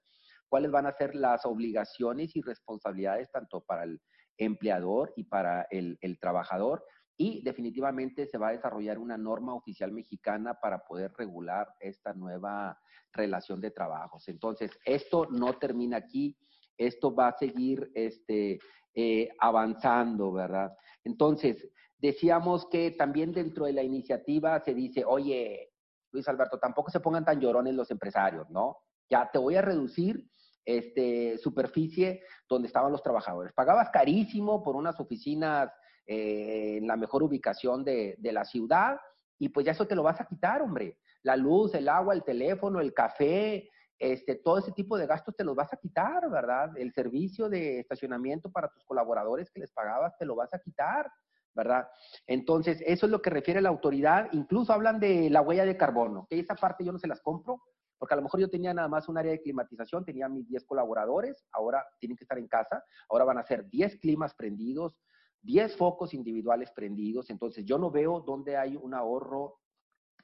¿Cuáles 0.47 0.71
van 0.71 0.86
a 0.86 0.93
ser 0.93 1.15
las 1.15 1.45
obligaciones 1.45 2.36
y 2.36 2.41
responsabilidades 2.41 3.29
tanto 3.32 3.62
para 3.62 3.84
el 3.84 3.99
empleador 4.38 5.12
y 5.17 5.25
para 5.25 5.67
el, 5.69 5.97
el 6.01 6.19
trabajador? 6.19 6.86
Y 7.23 7.41
definitivamente 7.41 8.25
se 8.27 8.38
va 8.38 8.49
a 8.49 8.51
desarrollar 8.51 8.99
una 8.99 9.17
norma 9.17 9.53
oficial 9.55 9.93
mexicana 9.93 10.59
para 10.59 10.83
poder 10.83 11.13
regular 11.17 11.73
esta 11.79 12.13
nueva 12.13 12.77
relación 13.13 13.62
de 13.62 13.71
trabajos. 13.71 14.27
Entonces, 14.27 14.77
esto 14.83 15.27
no 15.31 15.53
termina 15.53 15.95
aquí, 15.97 16.36
esto 16.77 17.15
va 17.15 17.29
a 17.29 17.38
seguir 17.38 17.89
este, 17.93 18.59
eh, 18.93 19.29
avanzando, 19.39 20.33
¿verdad? 20.33 20.75
Entonces, 21.05 21.65
decíamos 21.97 22.67
que 22.69 22.91
también 22.91 23.31
dentro 23.31 23.67
de 23.67 23.73
la 23.73 23.83
iniciativa 23.83 24.59
se 24.59 24.73
dice, 24.73 25.05
oye, 25.05 25.71
Luis 26.12 26.27
Alberto, 26.27 26.59
tampoco 26.59 26.91
se 26.91 26.99
pongan 26.99 27.23
tan 27.23 27.39
llorones 27.39 27.73
los 27.73 27.89
empresarios, 27.89 28.49
¿no? 28.49 28.79
Ya 29.09 29.29
te 29.31 29.39
voy 29.39 29.55
a 29.55 29.62
reducir 29.62 30.29
este, 30.65 31.38
superficie 31.38 32.23
donde 32.47 32.67
estaban 32.67 32.91
los 32.91 33.04
trabajadores. 33.04 33.54
Pagabas 33.54 33.89
carísimo 33.89 34.63
por 34.63 34.76
unas 34.76 34.99
oficinas 34.99 35.71
eh, 36.06 36.78
en 36.78 36.88
la 36.88 36.97
mejor 36.97 37.23
ubicación 37.23 37.84
de, 37.84 38.15
de, 38.17 38.32
la 38.32 38.45
ciudad, 38.45 38.97
y 39.39 39.49
pues 39.49 39.65
ya 39.65 39.71
eso 39.71 39.88
te 39.88 39.95
lo 39.95 40.04
vas 40.04 40.21
a 40.21 40.26
quitar, 40.26 40.62
hombre. 40.62 40.99
La 41.23 41.36
luz, 41.36 41.73
el 41.73 41.88
agua, 41.88 42.13
el 42.13 42.23
teléfono, 42.23 42.80
el 42.80 42.93
café, 42.93 43.69
este, 43.99 44.36
todo 44.36 44.58
ese 44.58 44.71
tipo 44.73 44.97
de 44.97 45.08
gastos 45.08 45.36
te 45.36 45.45
los 45.45 45.56
vas 45.56 45.71
a 45.71 45.78
quitar, 45.78 46.30
¿verdad? 46.30 46.76
El 46.78 46.91
servicio 46.91 47.47
de 47.47 47.80
estacionamiento 47.80 48.52
para 48.52 48.67
tus 48.69 48.84
colaboradores 48.84 49.49
que 49.49 49.62
les 49.62 49.71
pagabas, 49.71 50.17
te 50.17 50.26
lo 50.26 50.36
vas 50.36 50.54
a 50.54 50.60
quitar, 50.60 51.10
¿verdad? 51.54 51.88
Entonces, 52.28 52.84
eso 52.86 53.06
es 53.06 53.12
lo 53.12 53.21
que 53.21 53.30
refiere 53.30 53.62
la 53.62 53.69
autoridad. 53.69 54.28
Incluso 54.34 54.73
hablan 54.73 54.99
de 54.99 55.30
la 55.30 55.41
huella 55.41 55.65
de 55.65 55.78
carbono, 55.78 56.28
que 56.30 56.39
esa 56.39 56.56
parte 56.56 56.84
yo 56.84 56.91
no 56.91 56.99
se 56.99 57.08
las 57.08 57.21
compro, 57.21 57.62
porque 58.03 58.15
a 58.15 58.17
lo 58.17 58.23
mejor 58.23 58.41
yo 58.41 58.49
tenía 58.49 58.73
nada 58.73 58.89
más 58.89 59.07
un 59.07 59.17
área 59.17 59.31
de 59.31 59.41
climatización, 59.41 60.03
tenía 60.03 60.27
mis 60.27 60.45
10 60.49 60.65
colaboradores, 60.65 61.45
ahora 61.53 61.85
tienen 62.01 62.17
que 62.17 62.25
estar 62.25 62.37
en 62.37 62.49
casa, 62.49 62.83
ahora 63.07 63.23
van 63.23 63.37
a 63.37 63.45
ser 63.45 63.69
10 63.69 63.95
climas 63.99 64.35
prendidos, 64.35 64.99
10 65.43 65.77
focos 65.77 66.13
individuales 66.13 66.69
prendidos, 66.71 67.29
entonces 67.29 67.63
yo 67.63 67.77
no 67.77 67.91
veo 67.91 68.19
dónde 68.19 68.57
hay 68.57 68.75
un 68.75 68.93
ahorro 68.93 69.61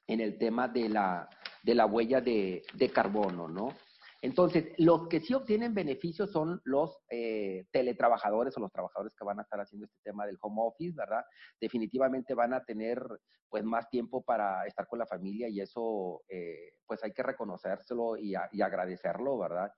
en 0.07 0.19
el 0.19 0.37
tema 0.37 0.67
de 0.67 0.89
la, 0.89 1.29
de 1.63 1.73
la 1.73 1.85
huella 1.85 2.19
de, 2.19 2.63
de 2.73 2.89
carbono, 2.89 3.47
¿no? 3.47 3.69
Entonces, 4.21 4.73
los 4.77 5.07
que 5.07 5.21
sí 5.21 5.33
obtienen 5.33 5.73
beneficios 5.73 6.31
son 6.31 6.61
los 6.65 6.99
eh, 7.09 7.65
teletrabajadores 7.71 8.55
o 8.57 8.59
los 8.59 8.71
trabajadores 8.71 9.15
que 9.15 9.25
van 9.25 9.39
a 9.39 9.43
estar 9.43 9.59
haciendo 9.61 9.85
este 9.85 9.99
tema 10.03 10.25
del 10.25 10.37
home 10.41 10.57
office, 10.59 10.95
¿verdad? 10.95 11.23
Definitivamente 11.59 12.33
van 12.33 12.53
a 12.53 12.63
tener 12.63 13.01
pues 13.47 13.63
más 13.63 13.89
tiempo 13.89 14.21
para 14.21 14.65
estar 14.67 14.87
con 14.87 14.99
la 14.99 15.07
familia 15.07 15.47
y 15.49 15.59
eso 15.61 16.21
eh, 16.27 16.73
pues 16.85 17.03
hay 17.03 17.13
que 17.13 17.23
reconocérselo 17.23 18.17
y, 18.17 18.35
y 18.51 18.61
agradecerlo, 18.61 19.37
¿verdad? 19.37 19.71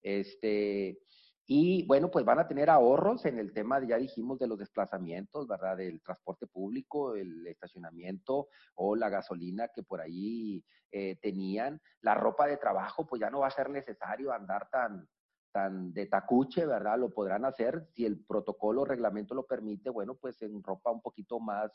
Este, 0.00 0.98
y 1.46 1.84
bueno, 1.86 2.10
pues 2.10 2.24
van 2.24 2.38
a 2.38 2.46
tener 2.46 2.70
ahorros 2.70 3.24
en 3.24 3.38
el 3.38 3.52
tema, 3.52 3.84
ya 3.84 3.96
dijimos, 3.96 4.38
de 4.38 4.46
los 4.46 4.58
desplazamientos, 4.58 5.48
¿verdad? 5.48 5.76
Del 5.76 6.00
transporte 6.00 6.46
público, 6.46 7.16
el 7.16 7.46
estacionamiento 7.46 8.48
o 8.74 8.94
la 8.94 9.08
gasolina 9.08 9.68
que 9.68 9.82
por 9.82 10.00
ahí 10.00 10.64
eh, 10.92 11.16
tenían. 11.20 11.80
La 12.00 12.14
ropa 12.14 12.46
de 12.46 12.58
trabajo, 12.58 13.06
pues 13.06 13.20
ya 13.20 13.30
no 13.30 13.40
va 13.40 13.48
a 13.48 13.50
ser 13.50 13.70
necesario 13.70 14.32
andar 14.32 14.68
tan, 14.70 15.08
tan 15.50 15.92
de 15.92 16.06
tacuche, 16.06 16.64
¿verdad? 16.64 16.98
Lo 16.98 17.12
podrán 17.12 17.44
hacer 17.44 17.86
si 17.94 18.06
el 18.06 18.24
protocolo 18.24 18.84
reglamento 18.84 19.34
lo 19.34 19.46
permite, 19.46 19.90
bueno, 19.90 20.14
pues 20.14 20.40
en 20.42 20.62
ropa 20.62 20.90
un 20.90 21.02
poquito 21.02 21.40
más, 21.40 21.72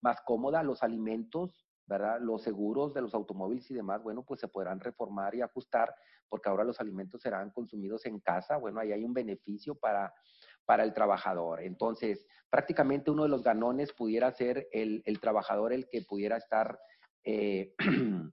más 0.00 0.20
cómoda. 0.20 0.62
Los 0.62 0.82
alimentos, 0.82 1.67
¿verdad? 1.88 2.20
Los 2.20 2.42
seguros 2.42 2.92
de 2.92 3.00
los 3.00 3.14
automóviles 3.14 3.70
y 3.70 3.74
demás, 3.74 4.02
bueno, 4.02 4.22
pues 4.22 4.40
se 4.40 4.48
podrán 4.48 4.78
reformar 4.78 5.34
y 5.34 5.40
ajustar 5.40 5.94
porque 6.28 6.50
ahora 6.50 6.62
los 6.62 6.78
alimentos 6.80 7.22
serán 7.22 7.50
consumidos 7.50 8.04
en 8.04 8.20
casa. 8.20 8.58
Bueno, 8.58 8.78
ahí 8.78 8.92
hay 8.92 9.02
un 9.02 9.14
beneficio 9.14 9.74
para, 9.74 10.12
para 10.66 10.84
el 10.84 10.92
trabajador. 10.92 11.62
Entonces, 11.62 12.26
prácticamente 12.50 13.10
uno 13.10 13.22
de 13.22 13.30
los 13.30 13.42
ganones 13.42 13.92
pudiera 13.94 14.30
ser 14.32 14.68
el, 14.70 15.02
el 15.06 15.18
trabajador 15.18 15.72
el 15.72 15.88
que 15.88 16.02
pudiera 16.02 16.36
estar 16.36 16.78
eh, 17.24 17.74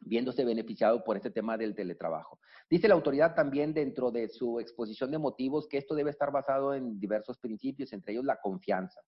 viéndose 0.00 0.44
beneficiado 0.44 1.02
por 1.02 1.16
este 1.16 1.32
tema 1.32 1.58
del 1.58 1.74
teletrabajo. 1.74 2.38
Dice 2.70 2.86
la 2.86 2.94
autoridad 2.94 3.34
también 3.34 3.74
dentro 3.74 4.12
de 4.12 4.28
su 4.28 4.60
exposición 4.60 5.10
de 5.10 5.18
motivos 5.18 5.66
que 5.66 5.78
esto 5.78 5.96
debe 5.96 6.10
estar 6.10 6.30
basado 6.30 6.74
en 6.74 7.00
diversos 7.00 7.38
principios, 7.38 7.92
entre 7.92 8.12
ellos 8.12 8.24
la 8.24 8.40
confianza, 8.40 9.00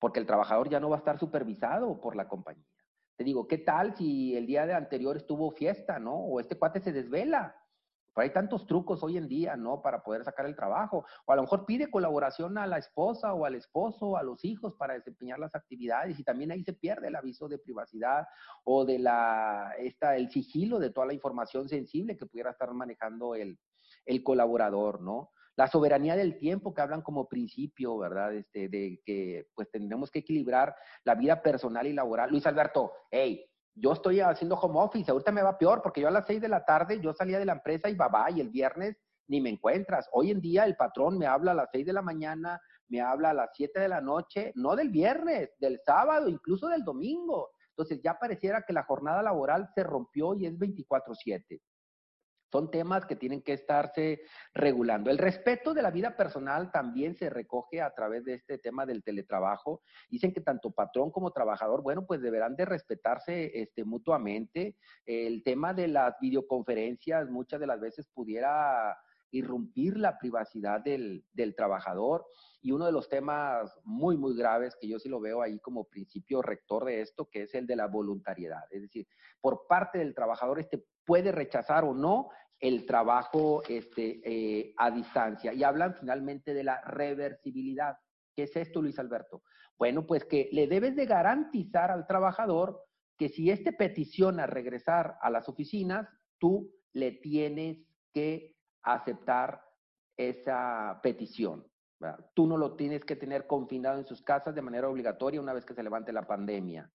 porque 0.00 0.18
el 0.18 0.26
trabajador 0.26 0.68
ya 0.68 0.80
no 0.80 0.90
va 0.90 0.96
a 0.96 0.98
estar 0.98 1.20
supervisado 1.20 2.00
por 2.00 2.16
la 2.16 2.26
compañía. 2.26 2.66
Te 3.16 3.24
digo, 3.24 3.48
¿qué 3.48 3.58
tal 3.58 3.96
si 3.96 4.36
el 4.36 4.46
día 4.46 4.66
de 4.66 4.74
anterior 4.74 5.16
estuvo 5.16 5.50
fiesta, 5.50 5.98
¿no? 5.98 6.14
O 6.14 6.38
este 6.38 6.58
cuate 6.58 6.80
se 6.80 6.92
desvela. 6.92 7.56
Pero 8.14 8.24
hay 8.24 8.32
tantos 8.32 8.66
trucos 8.66 9.02
hoy 9.02 9.18
en 9.18 9.28
día, 9.28 9.56
¿no? 9.56 9.82
Para 9.82 10.02
poder 10.02 10.24
sacar 10.24 10.46
el 10.46 10.56
trabajo. 10.56 11.04
O 11.26 11.32
a 11.32 11.36
lo 11.36 11.42
mejor 11.42 11.66
pide 11.66 11.90
colaboración 11.90 12.56
a 12.56 12.66
la 12.66 12.78
esposa 12.78 13.34
o 13.34 13.44
al 13.44 13.54
esposo 13.54 14.16
a 14.16 14.22
los 14.22 14.42
hijos 14.44 14.74
para 14.74 14.94
desempeñar 14.94 15.38
las 15.38 15.54
actividades 15.54 16.18
y 16.18 16.24
también 16.24 16.50
ahí 16.50 16.62
se 16.62 16.72
pierde 16.72 17.08
el 17.08 17.16
aviso 17.16 17.48
de 17.48 17.58
privacidad 17.58 18.26
o 18.64 18.84
de 18.84 18.98
la, 18.98 19.74
esta, 19.78 20.16
el 20.16 20.30
sigilo 20.30 20.78
de 20.78 20.90
toda 20.90 21.06
la 21.06 21.14
información 21.14 21.68
sensible 21.68 22.16
que 22.16 22.26
pudiera 22.26 22.50
estar 22.50 22.72
manejando 22.72 23.34
el, 23.34 23.58
el 24.06 24.22
colaborador, 24.22 25.02
¿no? 25.02 25.30
La 25.56 25.66
soberanía 25.68 26.16
del 26.16 26.38
tiempo 26.38 26.74
que 26.74 26.82
hablan 26.82 27.02
como 27.02 27.28
principio, 27.28 27.96
¿verdad? 27.98 28.34
Este, 28.34 28.68
de 28.68 29.00
que 29.04 29.48
pues 29.54 29.70
tendremos 29.70 30.10
que 30.10 30.20
equilibrar 30.20 30.74
la 31.04 31.14
vida 31.14 31.42
personal 31.42 31.86
y 31.86 31.94
laboral. 31.94 32.30
Luis 32.30 32.46
Alberto, 32.46 32.92
hey, 33.10 33.44
yo 33.74 33.92
estoy 33.92 34.20
haciendo 34.20 34.56
home 34.56 34.80
office, 34.80 35.10
ahorita 35.10 35.32
me 35.32 35.42
va 35.42 35.58
peor 35.58 35.82
porque 35.82 36.00
yo 36.00 36.08
a 36.08 36.10
las 36.10 36.26
seis 36.26 36.40
de 36.40 36.48
la 36.48 36.64
tarde 36.64 37.00
yo 37.00 37.12
salía 37.12 37.38
de 37.38 37.46
la 37.46 37.54
empresa 37.54 37.88
y 37.88 37.94
babá 37.94 38.30
y 38.30 38.40
el 38.40 38.50
viernes 38.50 38.96
ni 39.28 39.40
me 39.40 39.50
encuentras. 39.50 40.08
Hoy 40.12 40.30
en 40.30 40.40
día 40.40 40.64
el 40.64 40.76
patrón 40.76 41.18
me 41.18 41.26
habla 41.26 41.52
a 41.52 41.54
las 41.54 41.70
seis 41.72 41.84
de 41.84 41.92
la 41.92 42.02
mañana, 42.02 42.60
me 42.88 43.00
habla 43.00 43.30
a 43.30 43.34
las 43.34 43.50
siete 43.54 43.80
de 43.80 43.88
la 43.88 44.00
noche, 44.00 44.52
no 44.54 44.76
del 44.76 44.90
viernes, 44.90 45.50
del 45.58 45.80
sábado, 45.84 46.28
incluso 46.28 46.68
del 46.68 46.84
domingo. 46.84 47.50
Entonces 47.70 48.00
ya 48.02 48.18
pareciera 48.18 48.62
que 48.62 48.72
la 48.72 48.84
jornada 48.84 49.22
laboral 49.22 49.68
se 49.74 49.82
rompió 49.82 50.34
y 50.34 50.46
es 50.46 50.58
24/7. 50.58 51.60
Son 52.56 52.70
temas 52.70 53.04
que 53.04 53.16
tienen 53.16 53.42
que 53.42 53.52
estarse 53.52 54.22
regulando. 54.54 55.10
El 55.10 55.18
respeto 55.18 55.74
de 55.74 55.82
la 55.82 55.90
vida 55.90 56.16
personal 56.16 56.72
también 56.72 57.14
se 57.14 57.28
recoge 57.28 57.82
a 57.82 57.92
través 57.92 58.24
de 58.24 58.32
este 58.32 58.56
tema 58.56 58.86
del 58.86 59.04
teletrabajo. 59.04 59.82
Dicen 60.08 60.32
que 60.32 60.40
tanto 60.40 60.70
patrón 60.70 61.10
como 61.10 61.32
trabajador, 61.32 61.82
bueno, 61.82 62.06
pues 62.06 62.22
deberán 62.22 62.56
de 62.56 62.64
respetarse 62.64 63.60
este, 63.60 63.84
mutuamente. 63.84 64.78
El 65.04 65.42
tema 65.42 65.74
de 65.74 65.88
las 65.88 66.14
videoconferencias 66.18 67.28
muchas 67.28 67.60
de 67.60 67.66
las 67.66 67.78
veces 67.78 68.08
pudiera 68.14 68.96
irrumpir 69.32 69.98
la 69.98 70.16
privacidad 70.16 70.80
del, 70.80 71.26
del, 71.34 71.54
trabajador. 71.54 72.24
Y 72.62 72.72
uno 72.72 72.86
de 72.86 72.92
los 72.92 73.10
temas 73.10 73.78
muy, 73.84 74.16
muy 74.16 74.34
graves 74.34 74.78
que 74.80 74.88
yo 74.88 74.98
sí 74.98 75.10
lo 75.10 75.20
veo 75.20 75.42
ahí 75.42 75.58
como 75.58 75.84
principio 75.84 76.40
rector 76.40 76.86
de 76.86 77.02
esto, 77.02 77.28
que 77.28 77.42
es 77.42 77.54
el 77.54 77.66
de 77.66 77.76
la 77.76 77.86
voluntariedad. 77.86 78.64
Es 78.70 78.80
decir, 78.80 79.06
por 79.42 79.66
parte 79.68 79.98
del 79.98 80.14
trabajador, 80.14 80.58
este 80.58 80.86
puede 81.06 81.32
rechazar 81.32 81.84
o 81.84 81.94
no 81.94 82.28
el 82.60 82.86
trabajo 82.86 83.62
este, 83.68 84.20
eh, 84.24 84.74
a 84.76 84.90
distancia. 84.90 85.52
Y 85.52 85.62
hablan 85.62 85.94
finalmente 85.94 86.54
de 86.54 86.64
la 86.64 86.80
reversibilidad. 86.82 87.96
¿Qué 88.34 88.44
es 88.44 88.56
esto, 88.56 88.82
Luis 88.82 88.98
Alberto? 88.98 89.42
Bueno, 89.78 90.06
pues 90.06 90.24
que 90.24 90.48
le 90.52 90.66
debes 90.66 90.96
de 90.96 91.06
garantizar 91.06 91.90
al 91.90 92.06
trabajador 92.06 92.82
que 93.18 93.28
si 93.28 93.50
éste 93.50 93.72
peticiona 93.72 94.46
regresar 94.46 95.16
a 95.20 95.30
las 95.30 95.48
oficinas, 95.48 96.08
tú 96.38 96.70
le 96.92 97.12
tienes 97.12 97.78
que 98.12 98.56
aceptar 98.82 99.62
esa 100.16 101.00
petición. 101.02 101.66
Tú 102.34 102.46
no 102.46 102.56
lo 102.56 102.76
tienes 102.76 103.04
que 103.04 103.16
tener 103.16 103.46
confinado 103.46 103.98
en 103.98 104.06
sus 104.06 104.22
casas 104.22 104.54
de 104.54 104.62
manera 104.62 104.88
obligatoria 104.88 105.40
una 105.40 105.54
vez 105.54 105.64
que 105.64 105.74
se 105.74 105.82
levante 105.82 106.12
la 106.12 106.26
pandemia. 106.26 106.90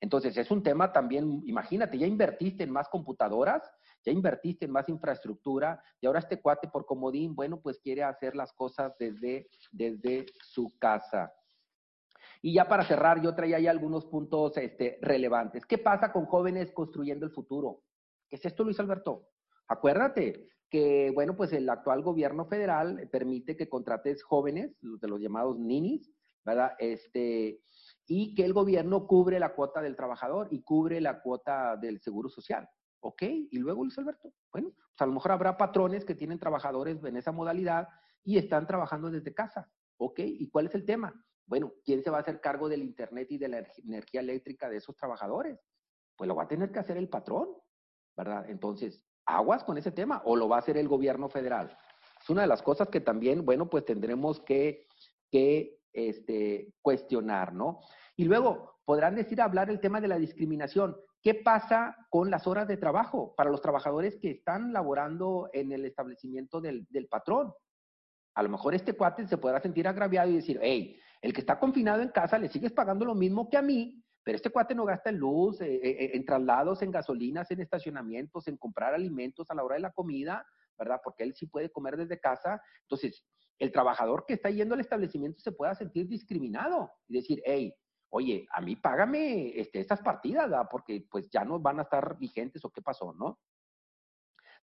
Entonces, 0.00 0.36
es 0.36 0.50
un 0.50 0.62
tema 0.62 0.92
también, 0.92 1.42
imagínate, 1.46 1.98
ya 1.98 2.06
invertiste 2.06 2.64
en 2.64 2.70
más 2.70 2.88
computadoras, 2.88 3.62
ya 4.04 4.12
invertiste 4.12 4.64
en 4.64 4.72
más 4.72 4.88
infraestructura 4.88 5.82
y 6.00 6.06
ahora 6.06 6.20
este 6.20 6.40
cuate 6.40 6.68
por 6.68 6.86
comodín, 6.86 7.34
bueno, 7.34 7.60
pues 7.60 7.78
quiere 7.78 8.02
hacer 8.02 8.36
las 8.36 8.52
cosas 8.52 8.94
desde, 8.98 9.48
desde 9.72 10.26
su 10.42 10.72
casa. 10.78 11.32
Y 12.40 12.54
ya 12.54 12.68
para 12.68 12.84
cerrar, 12.84 13.20
yo 13.20 13.34
traía 13.34 13.56
ahí 13.56 13.66
algunos 13.66 14.06
puntos 14.06 14.56
este, 14.56 14.98
relevantes. 15.02 15.66
¿Qué 15.66 15.78
pasa 15.78 16.12
con 16.12 16.26
jóvenes 16.26 16.70
construyendo 16.72 17.26
el 17.26 17.32
futuro? 17.32 17.82
¿Qué 18.28 18.36
es 18.36 18.44
esto, 18.44 18.64
Luis 18.64 18.78
Alberto? 18.78 19.28
Acuérdate 19.66 20.48
que, 20.70 21.10
bueno, 21.14 21.36
pues 21.36 21.52
el 21.52 21.68
actual 21.68 22.02
gobierno 22.02 22.46
federal 22.46 23.08
permite 23.10 23.56
que 23.56 23.68
contrates 23.68 24.22
jóvenes, 24.22 24.76
de 24.80 25.08
los 25.08 25.20
llamados 25.20 25.58
ninis, 25.58 26.12
¿verdad? 26.44 26.72
Este, 26.78 27.60
y 28.06 28.34
que 28.34 28.44
el 28.44 28.52
gobierno 28.52 29.06
cubre 29.06 29.40
la 29.40 29.54
cuota 29.54 29.82
del 29.82 29.96
trabajador 29.96 30.48
y 30.50 30.62
cubre 30.62 31.00
la 31.00 31.20
cuota 31.20 31.76
del 31.76 32.00
seguro 32.00 32.28
social. 32.28 32.68
¿Ok? 33.00 33.22
Y 33.22 33.58
luego, 33.58 33.84
Luis 33.84 33.98
Alberto, 33.98 34.32
bueno, 34.52 34.70
pues 34.70 35.00
a 35.00 35.06
lo 35.06 35.12
mejor 35.12 35.32
habrá 35.32 35.56
patrones 35.56 36.04
que 36.04 36.14
tienen 36.14 36.38
trabajadores 36.38 37.02
en 37.04 37.16
esa 37.16 37.32
modalidad 37.32 37.88
y 38.24 38.38
están 38.38 38.66
trabajando 38.66 39.10
desde 39.10 39.34
casa. 39.34 39.70
¿Ok? 39.98 40.20
¿Y 40.20 40.48
cuál 40.48 40.66
es 40.66 40.74
el 40.74 40.84
tema? 40.84 41.14
Bueno, 41.46 41.72
¿quién 41.84 42.02
se 42.02 42.10
va 42.10 42.18
a 42.18 42.20
hacer 42.20 42.40
cargo 42.40 42.68
del 42.68 42.82
Internet 42.82 43.28
y 43.30 43.38
de 43.38 43.48
la 43.48 43.66
energía 43.82 44.20
eléctrica 44.20 44.68
de 44.68 44.76
esos 44.76 44.94
trabajadores? 44.96 45.58
Pues 46.16 46.28
lo 46.28 46.36
va 46.36 46.44
a 46.44 46.48
tener 46.48 46.70
que 46.70 46.78
hacer 46.78 46.96
el 46.96 47.08
patrón, 47.08 47.48
¿verdad? 48.16 48.48
Entonces, 48.50 49.02
aguas 49.24 49.64
con 49.64 49.78
ese 49.78 49.92
tema 49.92 50.22
o 50.24 50.36
lo 50.36 50.48
va 50.48 50.56
a 50.56 50.58
hacer 50.60 50.76
el 50.76 50.88
gobierno 50.88 51.28
federal. 51.28 51.76
Es 52.20 52.28
una 52.28 52.42
de 52.42 52.48
las 52.48 52.62
cosas 52.62 52.88
que 52.88 53.00
también, 53.00 53.44
bueno, 53.44 53.70
pues 53.70 53.84
tendremos 53.84 54.40
que, 54.40 54.86
este, 55.92 56.74
cuestionar, 56.82 57.52
¿no? 57.54 57.80
Y 58.16 58.24
luego 58.24 58.80
podrán 58.84 59.14
decir, 59.14 59.40
hablar 59.40 59.70
el 59.70 59.80
tema 59.80 60.00
de 60.00 60.08
la 60.08 60.18
discriminación. 60.18 60.96
¿Qué 61.22 61.34
pasa 61.34 61.96
con 62.10 62.30
las 62.30 62.46
horas 62.46 62.68
de 62.68 62.76
trabajo 62.76 63.34
para 63.36 63.50
los 63.50 63.60
trabajadores 63.60 64.16
que 64.16 64.30
están 64.30 64.72
laborando 64.72 65.50
en 65.52 65.72
el 65.72 65.84
establecimiento 65.84 66.60
del, 66.60 66.86
patrón? 67.10 67.52
A 68.34 68.42
lo 68.42 68.48
mejor 68.48 68.74
este 68.74 68.92
cuate 68.92 69.26
se 69.26 69.38
podrá 69.38 69.60
sentir 69.60 69.88
agraviado 69.88 70.30
y 70.30 70.36
decir, 70.36 70.60
hey, 70.62 70.98
el 71.20 71.32
que 71.32 71.40
está 71.40 71.58
confinado 71.58 72.02
en 72.02 72.10
casa 72.10 72.38
le 72.38 72.48
sigues 72.48 72.72
pagando 72.72 73.04
lo 73.04 73.16
mismo 73.16 73.50
que 73.50 73.56
a 73.56 73.62
mí, 73.62 74.04
pero 74.22 74.36
este 74.36 74.50
cuate 74.50 74.76
no 74.76 74.84
gasta 74.84 75.10
en 75.10 75.16
luz, 75.16 75.60
eh, 75.60 75.74
eh, 75.74 75.80
eh, 75.82 76.10
en 76.14 76.24
traslados, 76.24 76.82
en 76.82 76.92
gasolinas, 76.92 77.50
en 77.50 77.60
estacionamientos, 77.60 78.46
en 78.46 78.56
comprar 78.56 78.94
alimentos 78.94 79.50
a 79.50 79.54
la 79.54 79.64
hora 79.64 79.74
de 79.74 79.80
la 79.80 79.90
comida, 79.90 80.46
¿verdad? 80.78 81.00
Porque 81.02 81.24
él 81.24 81.34
sí 81.34 81.46
puede 81.46 81.70
comer 81.72 81.96
desde 81.96 82.20
casa. 82.20 82.62
Entonces, 82.82 83.24
el 83.58 83.72
trabajador 83.72 84.24
que 84.24 84.34
está 84.34 84.50
yendo 84.50 84.74
al 84.74 84.80
establecimiento 84.80 85.40
se 85.40 85.50
pueda 85.50 85.74
sentir 85.74 86.06
discriminado 86.06 86.92
y 87.08 87.14
decir, 87.14 87.42
hey, 87.44 87.74
oye, 88.10 88.46
a 88.50 88.60
mí 88.60 88.76
págame 88.76 89.58
este, 89.58 89.80
estas 89.80 90.00
partidas, 90.00 90.50
porque 90.70 91.06
pues 91.10 91.28
ya 91.30 91.44
no 91.44 91.58
van 91.58 91.78
a 91.78 91.82
estar 91.82 92.18
vigentes 92.18 92.64
o 92.64 92.70
qué 92.70 92.82
pasó, 92.82 93.12
¿no? 93.12 93.38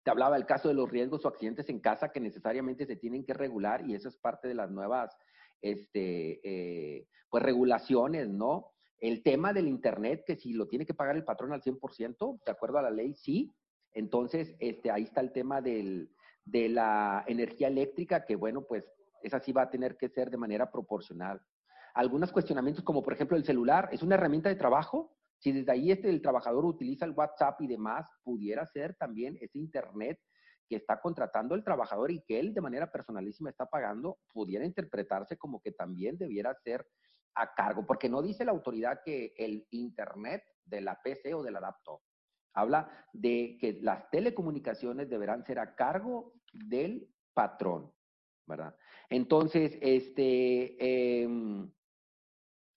Te 0.03 0.12
hablaba 0.12 0.38
el 0.38 0.45
caso 0.45 0.67
de 0.67 0.75
los 0.75 0.89
riesgos 0.89 1.25
o 1.25 1.27
accidentes 1.27 1.67
en 1.69 1.79
casa 1.79 2.12
que 2.12 2.19
necesariamente 2.19 2.86
se 2.86 2.95
tienen 2.95 3.25
que 3.25 3.34
regular 3.34 3.88
y 3.88 3.95
eso 3.95 4.08
es 4.08 4.17
parte 4.17 4.47
de 4.47 4.53
las 4.53 4.69
nuevas, 4.69 5.17
este, 5.62 6.39
eh, 6.43 7.08
pues 7.29 7.43
regulaciones, 7.43 8.29
¿no? 8.29 8.71
El 8.99 9.23
tema 9.23 9.51
del 9.51 9.67
Internet, 9.67 10.23
que 10.25 10.36
si 10.36 10.53
lo 10.53 10.67
tiene 10.67 10.86
que 10.86 10.93
pagar 10.93 11.15
el 11.15 11.23
patrón 11.23 11.53
al 11.53 11.62
100%, 11.62 12.39
de 12.45 12.51
acuerdo 12.51 12.77
a 12.77 12.84
la 12.84 12.91
ley, 12.91 13.13
sí. 13.13 13.53
Entonces, 13.93 14.55
este, 14.60 14.91
ahí 14.91 15.03
está 15.03 15.21
el 15.21 15.31
tema 15.31 15.62
del, 15.62 16.12
de 16.45 16.69
la 16.69 17.23
energía 17.27 17.67
eléctrica, 17.67 18.25
que 18.25 18.36
bueno, 18.36 18.63
pues 18.63 18.86
esa 19.23 19.39
sí 19.39 19.51
va 19.51 19.63
a 19.63 19.69
tener 19.69 19.97
que 19.97 20.10
ser 20.10 20.29
de 20.29 20.38
manera 20.38 20.71
proporcional. 20.71 21.41
Algunos 21.95 22.34
cuestionamientos 22.34 22.84
como 22.84 23.01
por 23.01 23.13
ejemplo 23.13 23.38
el 23.38 23.45
celular, 23.45 23.88
¿es 23.91 24.03
una 24.03 24.15
herramienta 24.15 24.49
de 24.49 24.55
trabajo? 24.55 25.15
Si 25.39 25.53
desde 25.53 25.71
ahí 25.71 25.91
este, 25.91 26.10
el 26.10 26.21
trabajador 26.21 26.65
utiliza 26.65 27.05
el 27.05 27.12
WhatsApp 27.12 27.62
y 27.62 27.67
demás, 27.67 28.05
pudiera 28.21 28.65
ser 28.65 28.95
también 28.95 29.38
ese 29.39 29.58
Internet 29.58 30.19
que 30.67 30.75
está 30.75 30.99
contratando 30.99 31.55
el 31.55 31.63
trabajador 31.63 32.12
y 32.12 32.21
que 32.21 32.38
él 32.39 32.53
de 32.53 32.60
manera 32.60 32.91
personalísima 32.91 33.49
está 33.49 33.67
pagando, 33.67 34.17
pudiera 34.34 34.65
interpretarse 34.65 35.38
como 35.38 35.62
que 35.62 35.71
también 35.71 36.17
debiera 36.17 36.53
ser 36.55 36.86
a 37.36 37.53
cargo, 37.53 37.86
porque 37.86 38.10
no 38.10 38.21
dice 38.21 38.43
la 38.43 38.51
autoridad 38.51 38.99
que 39.05 39.34
el 39.38 39.65
Internet 39.71 40.43
de 40.65 40.81
la 40.81 40.99
PC 41.01 41.34
o 41.34 41.43
del 41.43 41.53
laptop. 41.53 42.01
Habla 42.53 42.89
de 43.13 43.58
que 43.60 43.79
las 43.81 44.10
telecomunicaciones 44.10 45.10
deberán 45.10 45.45
ser 45.45 45.60
a 45.60 45.75
cargo 45.75 46.34
del 46.51 47.08
patrón, 47.34 47.93
¿verdad? 48.47 48.75
Entonces, 49.10 49.77
este, 49.81 51.23
em, 51.23 51.69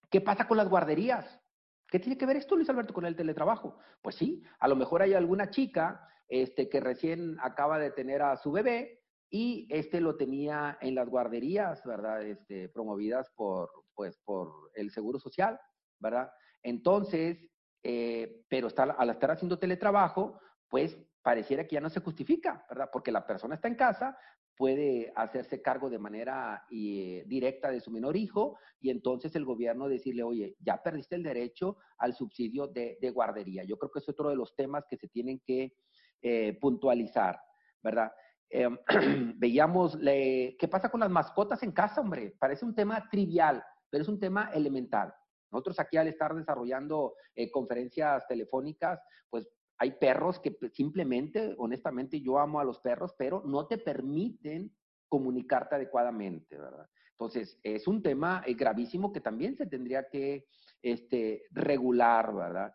¿qué 0.09 0.21
pasa 0.21 0.47
con 0.47 0.57
las 0.57 0.69
guarderías? 0.69 1.39
¿Qué 1.87 1.99
tiene 1.99 2.17
que 2.17 2.25
ver 2.25 2.37
esto, 2.37 2.55
Luis 2.55 2.69
Alberto, 2.69 2.93
con 2.93 3.05
el 3.05 3.15
teletrabajo? 3.15 3.77
Pues 4.01 4.15
sí, 4.15 4.43
a 4.59 4.67
lo 4.67 4.75
mejor 4.75 5.01
hay 5.01 5.13
alguna 5.13 5.49
chica 5.49 6.07
este, 6.27 6.69
que 6.69 6.79
recién 6.79 7.37
acaba 7.41 7.79
de 7.79 7.91
tener 7.91 8.21
a 8.21 8.37
su 8.37 8.51
bebé 8.51 9.01
y 9.29 9.67
este 9.69 10.01
lo 10.01 10.15
tenía 10.15 10.77
en 10.81 10.95
las 10.95 11.09
guarderías, 11.09 11.83
¿verdad? 11.83 12.23
Este, 12.23 12.69
promovidas 12.69 13.29
por, 13.35 13.69
pues, 13.95 14.17
por 14.23 14.71
el 14.75 14.91
Seguro 14.91 15.19
Social, 15.19 15.59
¿verdad? 15.99 16.31
Entonces, 16.61 17.37
eh, 17.83 18.43
pero 18.49 18.67
está, 18.67 18.83
al 18.83 19.09
estar 19.09 19.31
haciendo 19.31 19.57
teletrabajo, 19.57 20.39
pues 20.67 20.97
pareciera 21.21 21.67
que 21.67 21.75
ya 21.75 21.81
no 21.81 21.89
se 21.89 22.01
justifica, 22.01 22.65
¿verdad? 22.69 22.89
Porque 22.91 23.11
la 23.11 23.25
persona 23.25 23.55
está 23.55 23.67
en 23.67 23.75
casa, 23.75 24.17
puede 24.59 25.13
hacerse 25.15 25.61
cargo 25.61 25.89
de 25.89 25.99
manera 25.99 26.65
eh, 26.69 27.23
directa 27.27 27.71
de 27.71 27.79
su 27.79 27.91
menor 27.91 28.17
hijo 28.17 28.57
y 28.81 28.89
entonces 28.89 29.33
el 29.37 29.45
gobierno 29.45 29.87
decirle, 29.87 30.21
oye, 30.21 30.57
ya 30.59 30.83
perdiste 30.83 31.15
el 31.15 31.23
derecho 31.23 31.77
al 31.97 32.13
subsidio 32.13 32.67
de, 32.67 32.97
guardería. 33.13 33.63
Yo 33.63 33.77
creo 33.77 33.89
que 33.89 33.99
es 33.99 34.09
otro 34.09 34.29
de 34.29 34.35
los 34.35 34.53
temas 34.57 34.83
que 34.89 34.97
se 34.97 35.07
tienen 35.07 35.39
que 35.45 35.77
eh, 36.21 36.57
puntualizar, 36.59 37.39
¿verdad? 37.81 38.11
Em, 38.49 38.77
veíamos, 39.37 39.97
¿qué 39.97 40.67
pasa 40.69 40.91
con 40.91 40.99
las 40.99 41.09
mascotas 41.09 41.63
en 41.63 41.71
casa, 41.71 42.01
hombre? 42.01 42.35
Parece 42.37 42.65
un 42.65 42.75
tema 42.75 43.07
trivial, 43.09 43.63
pero 43.89 44.01
es 44.01 44.09
un 44.09 44.19
tema 44.19 44.51
elemental. 44.53 45.13
Nosotros 45.53 45.79
aquí 45.79 45.95
al 45.95 46.09
estar 46.09 46.35
desarrollando 46.35 47.15
eh, 47.33 47.49
conferencias 47.49 48.27
telefónicas, 48.27 48.99
pues 49.29 49.47
hay 49.79 49.91
perros 49.91 50.39
que 50.39 50.57
simplemente, 50.73 51.55
honestamente, 51.57 52.19
yo 52.19 52.37
amo 52.37 52.59
a 52.59 52.65
los 52.65 52.79
perros, 52.79 53.15
pero 53.17 53.41
no 53.45 53.65
te 53.65 53.77
permiten 53.77 54.75
comunicarte 55.07 55.75
adecuadamente, 55.75 56.57
¿verdad? 56.57 56.87
Entonces, 57.11 57.57
es 57.63 57.87
un 57.87 58.03
tema 58.03 58.43
eh, 58.45 58.53
gravísimo 58.53 59.11
que 59.11 59.21
también 59.21 59.55
se 59.55 59.65
tendría 59.65 60.07
que 60.09 60.47
este, 60.81 61.43
regular, 61.51 62.33
¿verdad? 62.35 62.73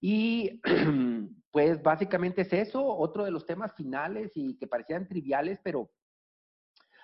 Y 0.00 0.60
pues 1.52 1.82
básicamente 1.82 2.42
es 2.42 2.52
eso, 2.52 2.84
otro 2.84 3.24
de 3.24 3.30
los 3.30 3.46
temas 3.46 3.74
finales 3.74 4.32
y 4.34 4.56
que 4.56 4.66
parecían 4.66 5.06
triviales, 5.06 5.60
pero 5.62 5.90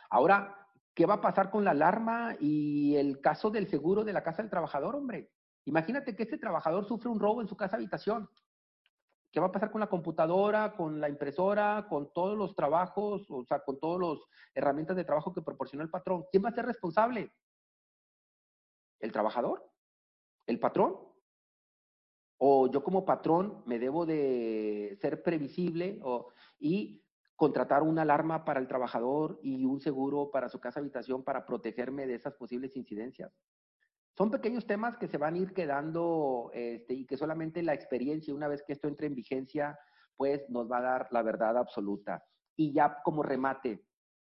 ahora, 0.08 0.56
¿qué 0.94 1.04
va 1.04 1.14
a 1.14 1.20
pasar 1.20 1.50
con 1.50 1.64
la 1.64 1.72
alarma 1.72 2.34
y 2.40 2.96
el 2.96 3.20
caso 3.20 3.50
del 3.50 3.68
seguro 3.68 4.04
de 4.04 4.14
la 4.14 4.22
casa 4.22 4.42
del 4.42 4.50
trabajador, 4.50 4.96
hombre? 4.96 5.30
Imagínate 5.66 6.16
que 6.16 6.22
este 6.22 6.38
trabajador 6.38 6.86
sufre 6.86 7.10
un 7.10 7.20
robo 7.20 7.42
en 7.42 7.48
su 7.48 7.56
casa 7.56 7.76
habitación. 7.76 8.28
¿Qué 9.30 9.40
va 9.40 9.46
a 9.46 9.52
pasar 9.52 9.70
con 9.70 9.80
la 9.80 9.88
computadora, 9.88 10.74
con 10.74 11.00
la 11.00 11.08
impresora, 11.08 11.86
con 11.88 12.12
todos 12.12 12.36
los 12.36 12.54
trabajos, 12.54 13.30
o 13.30 13.44
sea, 13.44 13.60
con 13.60 13.78
todas 13.78 14.00
las 14.00 14.26
herramientas 14.54 14.96
de 14.96 15.04
trabajo 15.04 15.34
que 15.34 15.42
proporcionó 15.42 15.82
el 15.82 15.90
patrón? 15.90 16.24
¿Quién 16.30 16.44
va 16.44 16.48
a 16.48 16.54
ser 16.54 16.64
responsable? 16.64 17.32
¿El 19.00 19.12
trabajador? 19.12 19.70
¿El 20.46 20.58
patrón? 20.58 20.96
¿O 22.38 22.70
yo 22.70 22.82
como 22.82 23.04
patrón 23.04 23.62
me 23.66 23.78
debo 23.78 24.06
de 24.06 24.96
ser 25.00 25.22
previsible 25.22 26.00
y 26.58 27.04
contratar 27.36 27.82
una 27.82 28.02
alarma 28.02 28.44
para 28.44 28.60
el 28.60 28.68
trabajador 28.68 29.38
y 29.42 29.64
un 29.64 29.80
seguro 29.80 30.30
para 30.30 30.48
su 30.48 30.58
casa 30.58 30.80
habitación 30.80 31.22
para 31.22 31.44
protegerme 31.44 32.06
de 32.06 32.14
esas 32.14 32.34
posibles 32.34 32.76
incidencias? 32.76 33.32
Son 34.18 34.32
pequeños 34.32 34.66
temas 34.66 34.96
que 34.96 35.06
se 35.06 35.16
van 35.16 35.34
a 35.34 35.38
ir 35.38 35.54
quedando 35.54 36.50
este, 36.52 36.92
y 36.92 37.06
que 37.06 37.16
solamente 37.16 37.62
la 37.62 37.72
experiencia, 37.72 38.34
una 38.34 38.48
vez 38.48 38.64
que 38.64 38.72
esto 38.72 38.88
entre 38.88 39.06
en 39.06 39.14
vigencia, 39.14 39.78
pues 40.16 40.50
nos 40.50 40.68
va 40.68 40.78
a 40.78 40.82
dar 40.82 41.08
la 41.12 41.22
verdad 41.22 41.56
absoluta. 41.56 42.24
Y 42.56 42.72
ya 42.72 43.00
como 43.04 43.22
remate, 43.22 43.84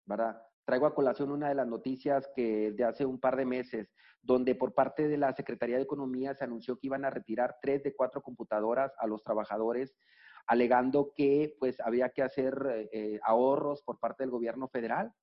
¿verdad? 0.08 0.42
Traigo 0.66 0.88
a 0.88 0.96
colación 0.96 1.30
una 1.30 1.50
de 1.50 1.54
las 1.54 1.68
noticias 1.68 2.28
que 2.36 2.72
de 2.72 2.84
hace 2.84 3.06
un 3.06 3.20
par 3.20 3.36
de 3.36 3.46
meses, 3.46 3.94
donde 4.24 4.56
por 4.56 4.74
parte 4.74 5.08
de 5.08 5.20
la 5.20 5.32
Secretaría 5.34 5.76
de 5.76 5.84
Economía 5.84 6.34
se 6.34 6.46
anunció 6.46 6.80
que 6.80 6.88
iban 6.88 7.06
a 7.06 7.12
retirar 7.12 7.58
tres 7.62 7.84
de 7.84 7.96
cuatro 7.96 8.24
computadoras 8.24 8.92
a 8.98 9.06
los 9.06 9.24
trabajadores, 9.24 9.96
alegando 10.48 11.14
que 11.16 11.58
pues 11.60 11.80
había 11.80 12.10
que 12.10 12.24
hacer 12.24 12.90
eh, 12.92 13.20
ahorros 13.22 13.84
por 13.84 14.00
parte 14.00 14.24
del 14.24 14.32
gobierno 14.32 14.68
federal, 14.68 15.14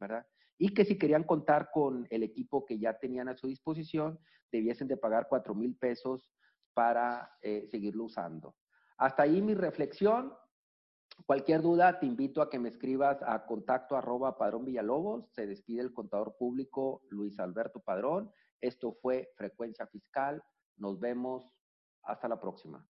¿verdad? 0.00 0.26
Y 0.58 0.74
que 0.74 0.84
si 0.84 0.98
querían 0.98 1.24
contar 1.24 1.70
con 1.72 2.06
el 2.10 2.22
equipo 2.22 2.64
que 2.64 2.78
ya 2.78 2.98
tenían 2.98 3.28
a 3.28 3.36
su 3.36 3.46
disposición, 3.46 4.18
debiesen 4.50 4.88
de 4.88 4.96
pagar 4.96 5.26
cuatro 5.28 5.54
mil 5.54 5.76
pesos 5.76 6.30
para 6.74 7.30
eh, 7.42 7.66
seguirlo 7.70 8.04
usando. 8.04 8.54
Hasta 8.98 9.24
ahí 9.24 9.42
mi 9.42 9.54
reflexión. 9.54 10.32
Cualquier 11.24 11.62
duda, 11.62 11.98
te 11.98 12.06
invito 12.06 12.42
a 12.42 12.50
que 12.50 12.58
me 12.58 12.68
escribas 12.68 13.22
a 13.22 13.46
contacto 13.46 13.96
arroba 13.96 14.36
padrón 14.36 14.64
Villalobos. 14.64 15.30
Se 15.32 15.46
despide 15.46 15.80
el 15.80 15.94
contador 15.94 16.36
público 16.36 17.02
Luis 17.08 17.38
Alberto 17.38 17.80
Padrón. 17.80 18.30
Esto 18.60 18.92
fue 19.00 19.30
Frecuencia 19.36 19.86
Fiscal. 19.86 20.42
Nos 20.76 21.00
vemos. 21.00 21.52
Hasta 22.02 22.28
la 22.28 22.40
próxima. 22.40 22.86